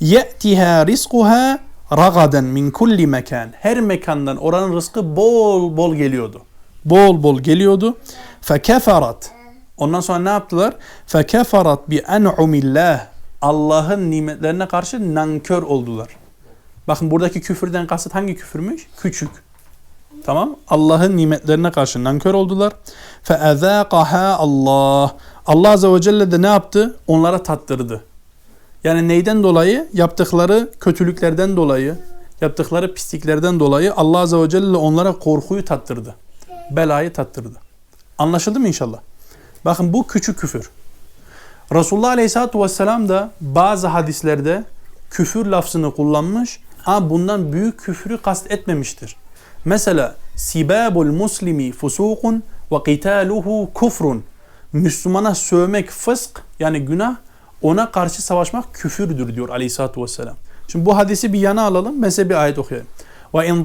Ye'tiha 0.00 0.86
rizquha 0.86 1.58
ragaden 1.92 2.44
min 2.44 2.70
kulli 2.70 3.06
mekan. 3.06 3.48
Her 3.60 3.80
mekandan 3.80 4.36
oranın 4.36 4.76
rızkı 4.76 5.16
bol 5.16 5.76
bol 5.76 5.94
geliyordu. 5.94 6.42
Bol 6.84 7.22
bol 7.22 7.40
geliyordu. 7.40 7.96
Fekeferat. 8.40 9.30
Ondan 9.76 10.00
sonra 10.00 10.18
ne 10.18 10.28
yaptılar? 10.28 10.74
Fekeferat 11.06 11.90
bi 11.90 11.96
en'umillah. 11.96 13.06
Allah'ın 13.42 14.10
nimetlerine 14.10 14.68
karşı 14.68 15.14
nankör 15.14 15.62
oldular. 15.62 16.08
Bakın 16.88 17.10
buradaki 17.10 17.40
küfürden 17.40 17.86
kasıt 17.86 18.14
hangi 18.14 18.36
küfürmüş? 18.36 18.86
Küçük. 19.02 19.30
Tamam. 20.24 20.56
Allah'ın 20.68 21.16
nimetlerine 21.16 21.70
karşı 21.70 22.04
nankör 22.04 22.34
oldular. 22.34 22.72
Feezaqaha 23.22 24.36
Allah. 24.38 25.14
Allah 25.48 25.70
Azze 25.70 25.88
ve 25.92 26.00
Celle 26.00 26.30
de 26.30 26.42
ne 26.42 26.46
yaptı? 26.46 26.96
Onlara 27.06 27.42
tattırdı. 27.42 28.04
Yani 28.84 29.08
neyden 29.08 29.42
dolayı? 29.42 29.88
Yaptıkları 29.92 30.70
kötülüklerden 30.80 31.56
dolayı, 31.56 31.96
yaptıkları 32.40 32.94
pisliklerden 32.94 33.60
dolayı 33.60 33.94
Allah 33.94 34.18
Azze 34.18 34.36
ve 34.36 34.48
Celle 34.48 34.76
onlara 34.76 35.12
korkuyu 35.12 35.64
tattırdı. 35.64 36.14
Belayı 36.70 37.12
tattırdı. 37.12 37.58
Anlaşıldı 38.18 38.60
mı 38.60 38.68
inşallah? 38.68 38.98
Bakın 39.64 39.92
bu 39.92 40.06
küçük 40.06 40.38
küfür. 40.38 40.70
Resulullah 41.72 42.10
Aleyhisselatü 42.10 42.60
Vesselam 42.60 43.08
da 43.08 43.30
bazı 43.40 43.86
hadislerde 43.86 44.64
küfür 45.10 45.46
lafzını 45.46 45.94
kullanmış 45.94 46.60
ama 46.86 47.10
bundan 47.10 47.52
büyük 47.52 47.80
küfürü 47.80 48.22
kast 48.22 48.50
etmemiştir. 48.50 49.16
Mesela 49.64 50.16
sibabul 50.36 51.06
muslimi 51.12 51.72
fusukun 51.72 52.42
ve 52.72 52.76
qitaluhu 52.84 53.70
kufrun. 53.74 54.24
Müslümana 54.72 55.34
sövmek 55.34 55.90
fısk 55.90 56.42
yani 56.60 56.80
günah 56.84 57.16
ona 57.62 57.90
karşı 57.90 58.22
savaşmak 58.22 58.74
küfürdür 58.74 59.34
diyor 59.34 59.48
aleyhissalatü 59.48 60.02
vesselam. 60.02 60.36
Şimdi 60.68 60.86
bu 60.86 60.96
hadisi 60.96 61.32
bir 61.32 61.38
yana 61.38 61.62
alalım. 61.62 62.02
Ben 62.02 62.08
size 62.08 62.30
bir 62.30 62.34
ayet 62.34 62.58
okuyayım. 62.58 62.88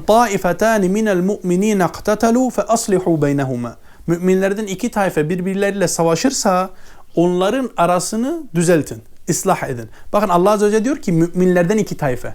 Taifetani 0.06 0.88
minel 0.88 1.20
mu'minin 1.20 1.80
iqtatalu 1.80 2.50
fe 2.50 2.62
aslihu 2.62 3.22
beynehuma. 3.22 3.76
Müminlerden 4.06 4.66
iki 4.66 4.90
tayfe 4.90 5.28
birbirleriyle 5.28 5.88
savaşırsa 5.88 6.70
onların 7.16 7.70
arasını 7.76 8.42
düzeltin, 8.54 9.02
ıslah 9.30 9.62
edin. 9.62 9.88
Bakın 10.12 10.28
Allah 10.28 10.50
Azze 10.50 10.66
ve 10.66 10.70
Celle 10.70 10.84
diyor 10.84 10.96
ki 10.96 11.12
müminlerden 11.12 11.78
iki 11.78 11.96
tayfe. 11.96 12.34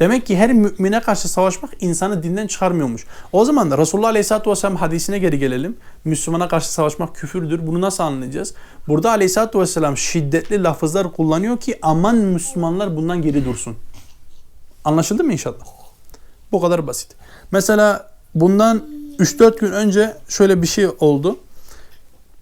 Demek 0.00 0.26
ki 0.26 0.36
her 0.36 0.52
mümine 0.52 1.00
karşı 1.00 1.28
savaşmak 1.28 1.70
insanı 1.80 2.22
dinden 2.22 2.46
çıkarmıyormuş. 2.46 3.06
O 3.32 3.44
zaman 3.44 3.70
da 3.70 3.78
Resulullah 3.78 4.08
Aleyhisselatü 4.08 4.50
Vesselam 4.50 4.76
hadisine 4.76 5.18
geri 5.18 5.38
gelelim. 5.38 5.76
Müslümana 6.04 6.48
karşı 6.48 6.72
savaşmak 6.72 7.14
küfürdür. 7.14 7.66
Bunu 7.66 7.80
nasıl 7.80 8.04
anlayacağız? 8.04 8.54
Burada 8.88 9.10
Aleyhisselatü 9.10 9.60
Vesselam 9.60 9.96
şiddetli 9.96 10.62
lafızlar 10.62 11.12
kullanıyor 11.12 11.60
ki 11.60 11.78
aman 11.82 12.16
Müslümanlar 12.16 12.96
bundan 12.96 13.22
geri 13.22 13.44
dursun. 13.44 13.76
Anlaşıldı 14.84 15.24
mı 15.24 15.32
inşallah? 15.32 15.66
Bu 16.52 16.60
kadar 16.60 16.86
basit. 16.86 17.16
Mesela 17.50 18.10
bundan 18.34 18.82
3-4 19.18 19.60
gün 19.60 19.72
önce 19.72 20.16
şöyle 20.28 20.62
bir 20.62 20.66
şey 20.66 20.86
oldu. 21.00 21.38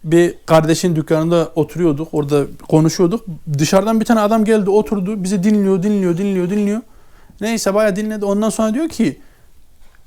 Bir 0.03 0.35
kardeşin 0.45 0.95
dükkanında 0.95 1.51
oturuyorduk. 1.55 2.07
Orada 2.11 2.45
konuşuyorduk. 2.69 3.25
Dışarıdan 3.57 3.99
bir 3.99 4.05
tane 4.05 4.19
adam 4.19 4.45
geldi 4.45 4.69
oturdu. 4.69 5.23
Bizi 5.23 5.43
dinliyor, 5.43 5.83
dinliyor, 5.83 6.17
dinliyor, 6.17 6.49
dinliyor. 6.49 6.81
Neyse 7.41 7.73
bayağı 7.73 7.95
dinledi. 7.95 8.25
Ondan 8.25 8.49
sonra 8.49 8.73
diyor 8.73 8.89
ki 8.89 9.19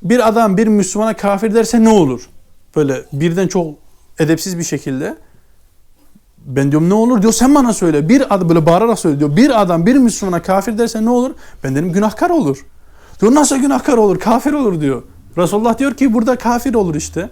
bir 0.02 0.28
adam 0.28 0.56
bir 0.56 0.66
Müslümana 0.66 1.16
kafir 1.16 1.54
derse 1.54 1.84
ne 1.84 1.88
olur? 1.88 2.28
Böyle 2.76 3.02
birden 3.12 3.48
çok 3.48 3.74
edepsiz 4.18 4.58
bir 4.58 4.64
şekilde. 4.64 5.16
Ben 6.46 6.70
diyorum 6.70 6.90
ne 6.90 6.94
olur 6.94 7.22
diyor 7.22 7.32
sen 7.32 7.54
bana 7.54 7.72
söyle. 7.72 8.08
Bir 8.08 8.34
adam 8.34 8.48
böyle 8.48 8.66
bağırarak 8.66 8.98
söyle 8.98 9.18
diyor. 9.18 9.36
Bir 9.36 9.62
adam 9.62 9.86
bir 9.86 9.96
Müslümana 9.96 10.42
kafir 10.42 10.78
derse 10.78 11.04
ne 11.04 11.10
olur? 11.10 11.34
Ben 11.64 11.74
dedim 11.74 11.92
günahkar 11.92 12.30
olur. 12.30 12.66
Diyor 13.20 13.34
nasıl 13.34 13.56
günahkar 13.56 13.96
olur? 13.96 14.20
Kafir 14.20 14.52
olur 14.52 14.80
diyor. 14.80 15.02
Resulullah 15.38 15.78
diyor 15.78 15.94
ki 15.94 16.14
burada 16.14 16.36
kafir 16.36 16.74
olur 16.74 16.94
işte. 16.94 17.30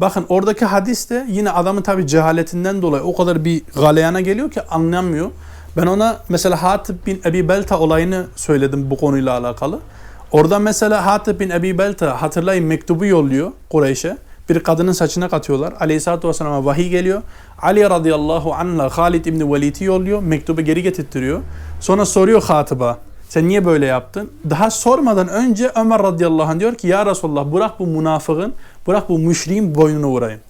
Bakın 0.00 0.26
oradaki 0.28 0.64
hadis 0.64 1.10
de 1.10 1.26
yine 1.28 1.50
adamın 1.50 1.82
tabi 1.82 2.06
cehaletinden 2.06 2.82
dolayı 2.82 3.02
o 3.02 3.16
kadar 3.16 3.44
bir 3.44 3.62
galeyana 3.74 4.20
geliyor 4.20 4.50
ki 4.50 4.62
anlamıyor. 4.62 5.30
Ben 5.78 5.86
ona 5.86 6.16
mesela 6.28 6.62
Hatib 6.62 7.06
bin 7.06 7.20
Ebi 7.24 7.48
Belta 7.48 7.78
olayını 7.78 8.26
söyledim 8.36 8.90
bu 8.90 8.96
konuyla 8.96 9.38
alakalı. 9.38 9.78
Orada 10.32 10.58
mesela 10.58 11.06
Hatib 11.06 11.40
bin 11.40 11.50
Ebi 11.50 11.78
Belta 11.78 12.22
hatırlayın 12.22 12.64
mektubu 12.64 13.04
yolluyor 13.04 13.52
Kureyş'e. 13.70 14.18
Bir 14.48 14.60
kadının 14.60 14.92
saçına 14.92 15.28
katıyorlar. 15.28 15.74
Aleyhisselatü 15.80 16.28
Vesselam'a 16.28 16.64
vahiy 16.64 16.88
geliyor. 16.88 17.22
Ali 17.62 17.90
radıyallahu 17.90 18.54
anh'la 18.54 18.88
Halid 18.98 19.24
İbni 19.24 19.52
Velid'i 19.52 19.84
yolluyor. 19.84 20.22
Mektubu 20.22 20.60
geri 20.60 20.82
getirtiyor. 20.82 21.40
Sonra 21.80 22.04
soruyor 22.04 22.42
Hatib'a. 22.42 22.98
Sen 23.28 23.48
niye 23.48 23.64
böyle 23.64 23.86
yaptın? 23.86 24.30
Daha 24.50 24.70
sormadan 24.70 25.28
önce 25.28 25.70
Ömer 25.74 26.02
radıyallahu 26.02 26.50
anh 26.50 26.60
diyor 26.60 26.74
ki 26.74 26.86
ya 26.86 27.06
Resulullah 27.06 27.52
bırak 27.52 27.78
bu 27.78 27.86
münafığın, 27.86 28.54
bırak 28.86 29.08
bu 29.08 29.18
müşriğin 29.18 29.74
boynunu 29.74 30.06
vurayım. 30.06 30.40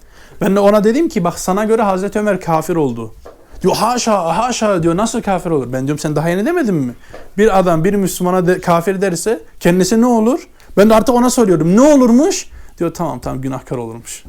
Ben 0.41 0.55
de 0.55 0.59
ona 0.59 0.83
dedim 0.83 1.09
ki 1.09 1.23
bak 1.23 1.39
sana 1.39 1.65
göre 1.65 1.81
Hazreti 1.81 2.19
Ömer 2.19 2.41
kafir 2.41 2.75
oldu. 2.75 3.13
Diyor 3.61 3.75
haşa 3.75 4.37
haşa 4.37 4.83
diyor 4.83 4.97
nasıl 4.97 5.21
kafir 5.21 5.49
olur? 5.49 5.73
Ben 5.73 5.87
diyorum 5.87 5.99
sen 5.99 6.15
daha 6.15 6.29
yeni 6.29 6.45
demedin 6.45 6.75
mi? 6.75 6.93
Bir 7.37 7.59
adam 7.59 7.83
bir 7.83 7.93
Müslümana 7.93 8.47
de, 8.47 8.61
kafir 8.61 9.01
derse 9.01 9.43
kendisi 9.59 10.01
ne 10.01 10.05
olur? 10.05 10.47
Ben 10.77 10.89
de 10.89 10.95
artık 10.95 11.15
ona 11.15 11.29
soruyorum 11.29 11.75
ne 11.75 11.81
olurmuş? 11.81 12.47
Diyor 12.77 12.93
tamam 12.93 13.19
tamam 13.19 13.41
günahkar 13.41 13.77
olurmuş. 13.77 14.23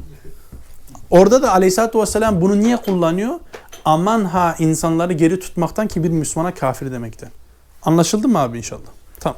Orada 1.09 1.41
da 1.41 1.51
aleyhissalatü 1.51 1.99
vesselam 1.99 2.41
bunu 2.41 2.59
niye 2.59 2.77
kullanıyor? 2.77 3.39
Aman 3.85 4.25
ha 4.25 4.55
insanları 4.59 5.13
geri 5.13 5.39
tutmaktan 5.39 5.87
ki 5.87 6.03
bir 6.03 6.09
Müslümana 6.09 6.53
kafir 6.53 6.91
demekten. 6.91 7.29
Anlaşıldı 7.83 8.27
mı 8.27 8.39
abi 8.39 8.57
inşallah? 8.57 8.81
Tamam. 9.19 9.37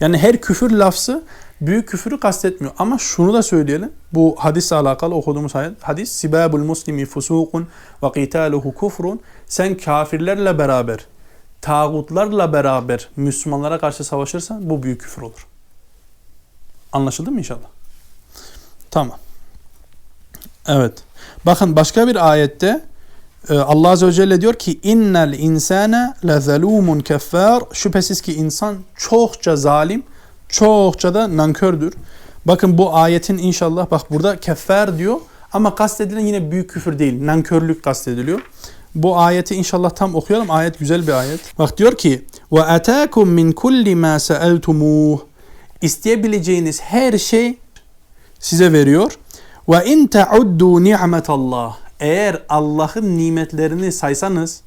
Yani 0.00 0.18
her 0.18 0.40
küfür 0.40 0.70
lafzı 0.70 1.22
büyük 1.60 1.88
küfürü 1.88 2.20
kastetmiyor. 2.20 2.74
Ama 2.78 2.98
şunu 2.98 3.34
da 3.34 3.42
söyleyelim. 3.42 3.92
Bu 4.12 4.36
hadisle 4.38 4.76
alakalı 4.76 5.14
okuduğumuz 5.14 5.52
hadis. 5.82 6.12
Sibabul 6.12 6.64
muslimi 6.64 7.06
fusukun 7.06 7.68
ve 8.02 8.12
qitaluhu 8.12 8.74
kufrun. 8.74 9.20
Sen 9.46 9.76
kafirlerle 9.76 10.58
beraber, 10.58 11.06
tağutlarla 11.60 12.52
beraber 12.52 13.08
Müslümanlara 13.16 13.78
karşı 13.78 14.04
savaşırsan 14.04 14.70
bu 14.70 14.82
büyük 14.82 15.00
küfür 15.00 15.22
olur. 15.22 15.46
Anlaşıldı 16.92 17.30
mı 17.30 17.38
inşallah? 17.38 17.68
Tamam. 18.90 19.18
Evet. 20.68 20.92
Bakın 21.46 21.76
başka 21.76 22.08
bir 22.08 22.30
ayette 22.30 22.84
e, 23.48 23.58
Allah 23.58 23.88
Azze 23.88 24.06
ve 24.06 24.12
Celle 24.12 24.40
diyor 24.40 24.54
ki 24.54 24.80
innel 24.82 25.32
insane 25.38 26.14
lezelumun 26.26 27.00
keffar 27.00 27.62
şüphesiz 27.72 28.20
ki 28.20 28.34
insan 28.34 28.76
çokça 28.96 29.56
zalim 29.56 30.02
çokça 30.48 31.14
da 31.14 31.36
nankördür. 31.36 31.94
Bakın 32.44 32.78
bu 32.78 32.96
ayetin 32.96 33.38
inşallah 33.38 33.90
bak 33.90 34.10
burada 34.10 34.40
keffer 34.40 34.98
diyor 34.98 35.16
ama 35.52 35.74
kastedilen 35.74 36.20
yine 36.20 36.50
büyük 36.50 36.70
küfür 36.70 36.98
değil. 36.98 37.26
Nankörlük 37.26 37.82
kastediliyor. 37.82 38.40
Bu 38.94 39.18
ayeti 39.18 39.54
inşallah 39.54 39.90
tam 39.90 40.14
okuyalım. 40.14 40.50
Ayet 40.50 40.78
güzel 40.78 41.06
bir 41.06 41.12
ayet. 41.12 41.58
Bak 41.58 41.78
diyor 41.78 41.96
ki 41.96 42.24
ve 42.52 42.62
atakum 42.62 43.28
min 43.28 43.52
kulli 43.52 43.96
ma 43.96 44.18
sa'altumuh 44.18 45.18
isteyebileceğiniz 45.82 46.80
her 46.80 47.18
şey 47.18 47.58
size 48.38 48.72
veriyor. 48.72 49.18
Ve 49.68 49.86
in 49.86 50.06
ta'uddu 50.06 50.84
ni'metallah 50.84 51.76
eğer 52.00 52.42
Allah'ın 52.48 53.18
nimetlerini 53.18 53.92
saysanız 53.92 54.60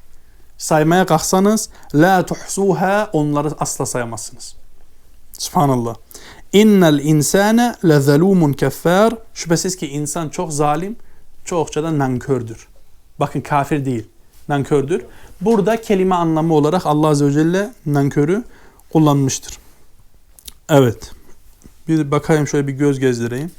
saymaya 0.58 1.06
kalksanız 1.06 1.68
la 1.94 2.26
tuhsuha 2.26 3.10
onları 3.12 3.50
asla 3.60 3.86
sayamazsınız. 3.86 4.59
Subhanallah. 5.40 5.94
İnnel 6.52 6.98
insane 6.98 7.74
lezelumun 7.84 8.52
keffar. 8.52 9.14
Şüphesiz 9.34 9.76
ki 9.76 9.88
insan 9.88 10.28
çok 10.28 10.52
zalim, 10.52 10.96
çokça 11.44 11.82
da 11.82 11.98
nankördür. 11.98 12.68
Bakın 13.20 13.40
kafir 13.40 13.84
değil, 13.84 14.08
nankördür. 14.48 15.04
Burada 15.40 15.80
kelime 15.80 16.14
anlamı 16.14 16.54
olarak 16.54 16.86
Allah 16.86 17.08
Azze 17.08 17.26
ve 17.26 17.32
Celle 17.32 17.72
nankörü 17.86 18.44
kullanmıştır. 18.92 19.58
Evet. 20.68 21.12
Bir 21.88 22.10
bakayım 22.10 22.46
şöyle 22.46 22.66
bir 22.66 22.72
göz 22.72 22.98
gezdireyim. 22.98 23.50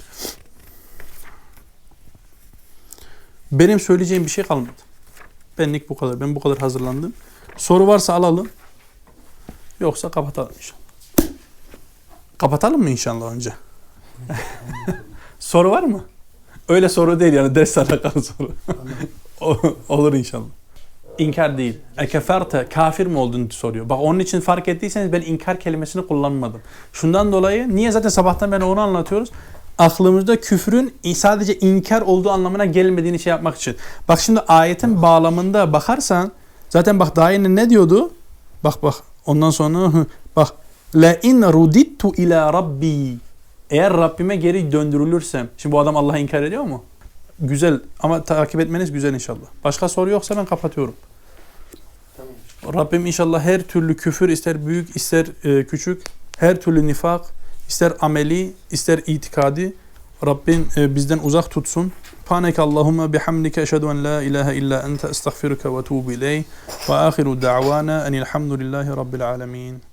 Benim 3.51 3.79
söyleyeceğim 3.79 4.25
bir 4.25 4.29
şey 4.29 4.43
kalmadı. 4.43 4.71
Benlik 5.57 5.89
bu 5.89 5.95
kadar. 5.95 6.19
Ben 6.19 6.35
bu 6.35 6.39
kadar 6.39 6.57
hazırlandım. 6.57 7.13
Soru 7.57 7.87
varsa 7.87 8.13
alalım. 8.13 8.49
Yoksa 9.79 10.11
kapatalım 10.11 10.51
inşallah. 10.57 10.80
Kapatalım 12.41 12.81
mı 12.81 12.89
inşallah 12.89 13.31
önce? 13.31 13.53
soru 15.39 15.71
var 15.71 15.83
mı? 15.83 16.03
Öyle 16.69 16.89
soru 16.89 17.19
değil 17.19 17.33
yani 17.33 17.55
ders 17.55 17.77
alakalı 17.77 18.23
soru. 18.23 18.51
Olur 19.89 20.13
inşallah. 20.13 20.45
İnkar 21.17 21.57
değil. 21.57 21.77
Ekeferte 21.97 22.67
kafir 22.73 23.07
mi 23.07 23.17
olduğunu 23.17 23.51
soruyor. 23.51 23.89
Bak 23.89 23.99
onun 24.01 24.19
için 24.19 24.41
fark 24.41 24.67
ettiyseniz 24.67 25.11
ben 25.11 25.21
inkar 25.21 25.59
kelimesini 25.59 26.07
kullanmadım. 26.07 26.61
Şundan 26.93 27.31
dolayı 27.31 27.75
niye 27.75 27.91
zaten 27.91 28.09
sabahtan 28.09 28.51
beri 28.51 28.63
onu 28.63 28.79
anlatıyoruz. 28.79 29.31
Aklımızda 29.77 30.41
küfrün 30.41 30.95
sadece 31.15 31.59
inkar 31.59 32.01
olduğu 32.01 32.31
anlamına 32.31 32.65
gelmediğini 32.65 33.19
şey 33.19 33.31
yapmak 33.31 33.55
için. 33.55 33.75
Bak 34.07 34.19
şimdi 34.19 34.39
ayetin 34.39 35.01
bağlamında 35.01 35.73
bakarsan 35.73 36.31
zaten 36.69 36.99
bak 36.99 37.15
daha 37.15 37.31
yeni 37.31 37.55
ne 37.55 37.69
diyordu? 37.69 38.11
Bak 38.63 38.83
bak 38.83 38.95
ondan 39.25 39.49
sonra 39.49 40.05
bak 40.35 40.60
la 40.95 41.15
in 41.21 41.41
rudittu 41.41 42.15
ila 42.15 42.53
rabbi 42.53 43.17
eğer 43.69 43.93
Rabbime 43.93 44.35
geri 44.35 44.71
döndürülürsem. 44.71 45.49
Şimdi 45.57 45.73
bu 45.73 45.79
adam 45.79 45.97
Allah'a 45.97 46.17
inkar 46.17 46.43
ediyor 46.43 46.63
mu? 46.63 46.83
Güzel 47.39 47.79
ama 47.99 48.23
takip 48.23 48.59
etmeniz 48.59 48.91
güzel 48.91 49.13
inşallah. 49.13 49.47
Başka 49.63 49.89
soru 49.89 50.09
yoksa 50.09 50.37
ben 50.37 50.45
kapatıyorum. 50.45 50.93
Tamam. 52.17 52.75
Rabbim 52.75 53.05
inşallah 53.05 53.43
her 53.43 53.61
türlü 53.61 53.95
küfür 53.95 54.29
ister 54.29 54.67
büyük 54.67 54.95
ister 54.95 55.25
e, 55.43 55.65
küçük 55.65 56.03
her 56.37 56.61
türlü 56.61 56.87
nifak 56.87 57.25
ister 57.67 57.93
ameli 57.99 58.53
ister 58.71 58.99
itikadi 59.07 59.73
Rabbim 60.25 60.67
e, 60.77 60.95
bizden 60.95 61.19
uzak 61.23 61.51
tutsun. 61.51 61.91
Panek 62.25 62.59
Allahumma 62.59 63.13
bihamdike 63.13 63.61
eşhedü 63.61 63.85
en 63.85 64.03
la 64.03 64.21
ilahe 64.21 64.55
illa 64.55 64.81
ente 64.81 65.07
estağfiruke 65.07 65.77
ve 65.77 65.83
tuğbu 65.83 66.11
ileyh 66.11 66.43
ve 66.89 66.93
ahiru 66.93 67.41
da'vana 67.41 68.07
enilhamdülillahi 68.07 68.89
rabbil 68.89 69.29
alemin. 69.29 69.90